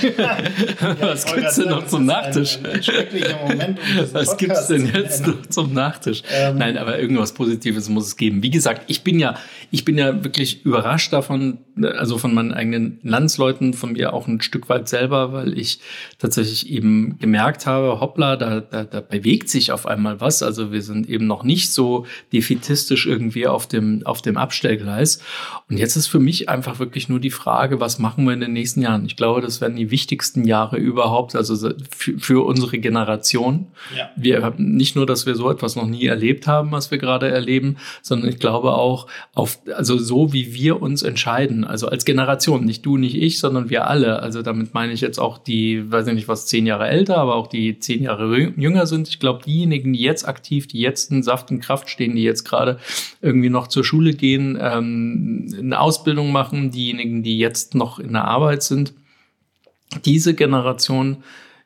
[0.99, 2.59] was gibt's denn noch zum Nachtisch?
[2.61, 2.81] Ein,
[3.23, 6.23] ein Moment, um was gibt's denn jetzt noch zum Nachtisch?
[6.29, 8.43] Ähm, Nein, aber irgendwas Positives muss es geben.
[8.43, 9.35] Wie gesagt, ich bin ja,
[9.71, 14.41] ich bin ja wirklich überrascht davon, also von meinen eigenen Landsleuten, von mir auch ein
[14.41, 15.79] Stück weit selber, weil ich
[16.19, 20.43] tatsächlich eben gemerkt habe, hoppla, da, da, da bewegt sich auf einmal was.
[20.43, 25.21] Also wir sind eben noch nicht so defitistisch irgendwie auf dem, auf dem Abstellgleis.
[25.69, 28.53] Und jetzt ist für mich einfach wirklich nur die Frage, was machen wir in den
[28.53, 29.05] nächsten Jahren?
[29.05, 33.67] Ich glaube, das werden die wichtigsten Jahre überhaupt, also für, für unsere Generation.
[33.95, 34.09] Ja.
[34.15, 37.29] Wir haben nicht nur, dass wir so etwas noch nie erlebt haben, was wir gerade
[37.29, 42.65] erleben, sondern ich glaube auch auf, also so wie wir uns entscheiden, also als Generation,
[42.65, 44.21] nicht du, nicht ich, sondern wir alle.
[44.21, 47.35] Also damit meine ich jetzt auch die, weiß ich nicht was, zehn Jahre älter, aber
[47.35, 49.07] auch die zehn Jahre jünger sind.
[49.07, 52.43] Ich glaube, diejenigen, die jetzt aktiv, die jetzt in Saft und Kraft stehen, die jetzt
[52.43, 52.79] gerade
[53.21, 58.13] irgendwie noch zur Schule gehen, ähm, eine Ausbildung machen, machen, diejenigen, die jetzt noch in
[58.13, 58.93] der Arbeit sind.
[60.05, 61.23] Diese Generation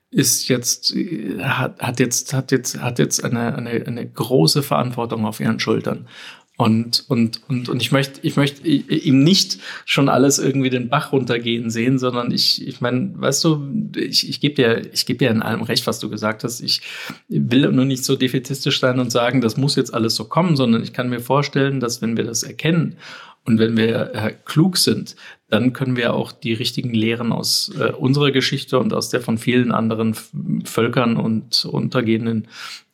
[0.09, 0.93] ist jetzt,
[1.39, 6.07] hat, hat jetzt, hat jetzt, hat jetzt eine, eine, eine große Verantwortung auf ihren Schultern.
[6.57, 11.11] Und, und, und, und ich möchte, ich möchte ihm nicht schon alles irgendwie den Bach
[11.11, 15.31] runtergehen sehen, sondern ich, ich meine, weißt du, ich, ich gebe dir, ich gebe dir
[15.31, 16.61] in allem recht, was du gesagt hast.
[16.61, 16.81] Ich
[17.29, 20.83] will nur nicht so defetistisch sein und sagen, das muss jetzt alles so kommen, sondern
[20.83, 22.97] ich kann mir vorstellen, dass wenn wir das erkennen
[23.45, 25.15] und wenn wir äh, klug sind,
[25.49, 29.37] dann können wir auch die richtigen Lehren aus äh, unserer Geschichte und aus der von
[29.37, 30.13] vielen anderen
[30.63, 32.47] Völkern und untergehenden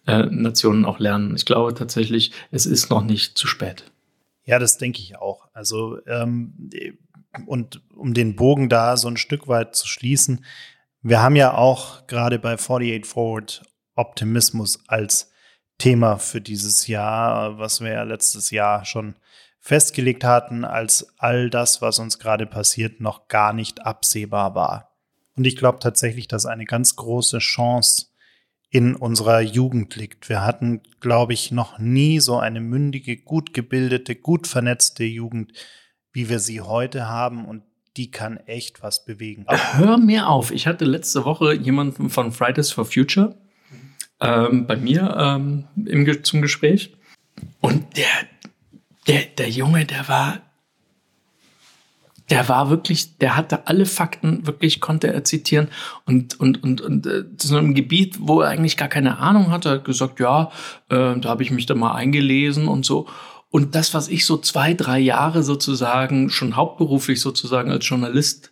[0.08, 1.36] äh, Nationen auch lernen.
[1.36, 3.92] Ich glaube tatsächlich, es ist noch nicht zu spät.
[4.46, 5.50] Ja, das denke ich auch.
[5.54, 6.70] Also, ähm,
[7.46, 10.46] und um den Bogen da so ein Stück weit zu schließen,
[11.02, 13.64] wir haben ja auch gerade bei 48 Forward
[13.96, 15.32] Optimismus als
[15.78, 19.16] Thema für dieses Jahr, was wir ja letztes Jahr schon
[19.68, 24.96] festgelegt hatten, als all das, was uns gerade passiert, noch gar nicht absehbar war.
[25.36, 28.06] Und ich glaube tatsächlich, dass eine ganz große Chance
[28.70, 30.30] in unserer Jugend liegt.
[30.30, 35.52] Wir hatten, glaube ich, noch nie so eine mündige, gut gebildete, gut vernetzte Jugend,
[36.14, 37.44] wie wir sie heute haben.
[37.44, 37.64] Und
[37.98, 39.46] die kann echt was bewegen.
[39.50, 40.52] Hör mir auf.
[40.52, 43.36] Ich hatte letzte Woche jemanden von Fridays for Future
[44.22, 46.94] ähm, bei mir ähm, im, zum Gespräch.
[47.60, 48.08] Und der,
[49.08, 50.40] der, der Junge, der war,
[52.30, 55.70] der war wirklich, der hatte alle Fakten, wirklich konnte er zitieren
[56.06, 59.72] und, und, und, und äh, zu einem Gebiet, wo er eigentlich gar keine Ahnung hatte,
[59.72, 60.52] hat gesagt, ja,
[60.90, 63.08] äh, da habe ich mich da mal eingelesen und so.
[63.50, 68.52] Und das, was ich so zwei, drei Jahre sozusagen schon hauptberuflich sozusagen als Journalist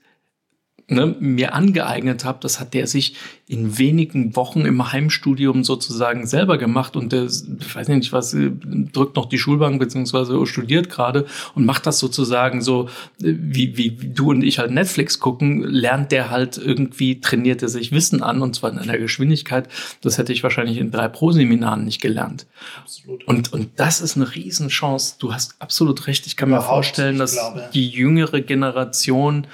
[0.87, 3.15] ne, mir angeeignet habe, das hat der sich
[3.47, 9.15] in wenigen Wochen im Heimstudium sozusagen selber gemacht und der, ich weiß nicht was, drückt
[9.15, 14.31] noch die Schulbank beziehungsweise studiert gerade und macht das sozusagen so, wie, wie, wie du
[14.31, 18.55] und ich halt Netflix gucken, lernt der halt irgendwie, trainiert er sich Wissen an und
[18.55, 19.67] zwar in einer Geschwindigkeit,
[20.01, 22.47] das hätte ich wahrscheinlich in drei Pro-Seminaren nicht gelernt.
[22.81, 23.27] Absolut.
[23.27, 25.15] Und, und das ist eine Riesenchance.
[25.19, 26.25] Du hast absolut recht.
[26.25, 27.37] Ich kann Überhaupt, mir vorstellen, dass
[27.73, 29.47] die jüngere Generation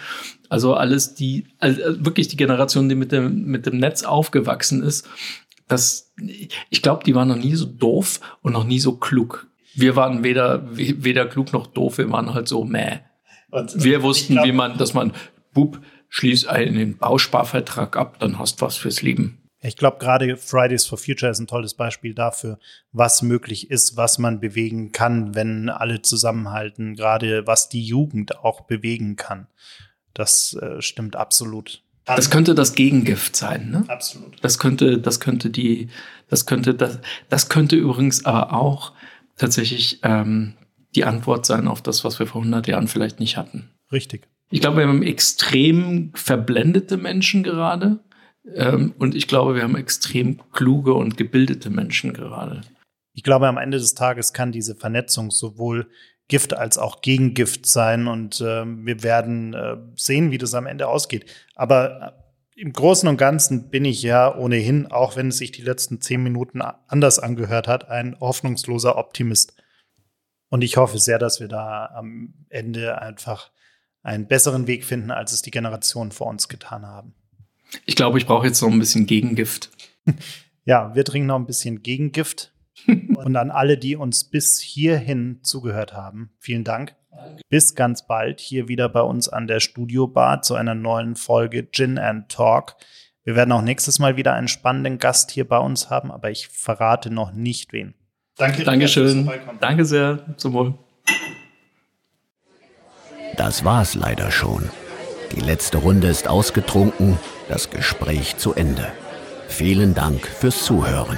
[0.52, 5.08] also alles die, also wirklich die Generation, die mit dem, mit dem Netz aufgewachsen ist,
[5.70, 6.12] das,
[6.70, 9.47] ich glaube, die waren noch nie so doof und noch nie so klug.
[9.76, 12.99] Wir waren weder, weder klug noch doof, wir waren halt so meh.
[13.49, 15.14] Und wir wussten, glaub, wie man, dass man,
[15.54, 15.80] Bub,
[16.10, 19.38] schließ einen Bausparvertrag ab, dann hast was fürs Leben.
[19.62, 22.60] Ich glaube, gerade Fridays for Future ist ein tolles Beispiel dafür,
[22.91, 28.62] was möglich ist, was man bewegen kann, wenn alle zusammenhalten, gerade was die Jugend auch
[28.62, 29.47] bewegen kann.
[30.14, 31.82] Das äh, stimmt absolut.
[32.05, 33.84] Das könnte das Gegengift sein, ne?
[33.88, 34.38] Absolut.
[34.41, 35.89] Das könnte, das könnte die,
[36.30, 36.99] das könnte, das,
[37.30, 38.93] das könnte übrigens aber auch
[39.38, 40.53] tatsächlich ähm,
[40.95, 43.70] die Antwort sein auf das, was wir vor 100 Jahren vielleicht nicht hatten.
[43.91, 44.28] Richtig.
[44.49, 47.99] Ich glaube, wir haben extrem verblendete Menschen gerade.
[48.55, 52.61] Ähm, und ich glaube, wir haben extrem kluge und gebildete Menschen gerade.
[53.14, 55.88] Ich glaube, am Ende des Tages kann diese Vernetzung sowohl
[56.27, 58.07] Gift als auch Gegengift sein.
[58.07, 61.26] Und äh, wir werden äh, sehen, wie das am Ende ausgeht.
[61.56, 62.15] Aber
[62.56, 66.02] äh, im Großen und Ganzen bin ich ja ohnehin, auch wenn es sich die letzten
[66.02, 69.56] zehn Minuten anders angehört hat, ein hoffnungsloser Optimist.
[70.49, 73.52] Und ich hoffe sehr, dass wir da am Ende einfach
[74.03, 77.14] einen besseren Weg finden, als es die Generationen vor uns getan haben.
[77.85, 79.69] Ich glaube, ich brauche jetzt noch ein bisschen Gegengift.
[80.65, 82.53] ja, wir trinken noch ein bisschen Gegengift.
[82.88, 86.95] Und an alle, die uns bis hierhin zugehört haben, vielen Dank.
[87.49, 91.98] Bis ganz bald hier wieder bei uns an der Studiobar zu einer neuen Folge Gin
[91.98, 92.76] and Talk.
[93.24, 96.48] Wir werden auch nächstes Mal wieder einen spannenden Gast hier bei uns haben, aber ich
[96.48, 97.94] verrate noch nicht wen.
[98.38, 98.64] Danke.
[98.64, 99.30] Dankeschön.
[99.60, 100.36] Danke sehr.
[100.38, 100.74] Zum Wohl.
[103.38, 104.70] Das war's leider schon.
[105.36, 107.18] Die letzte Runde ist ausgetrunken,
[107.48, 108.88] das Gespräch zu Ende.
[109.48, 111.18] Vielen Dank fürs Zuhören.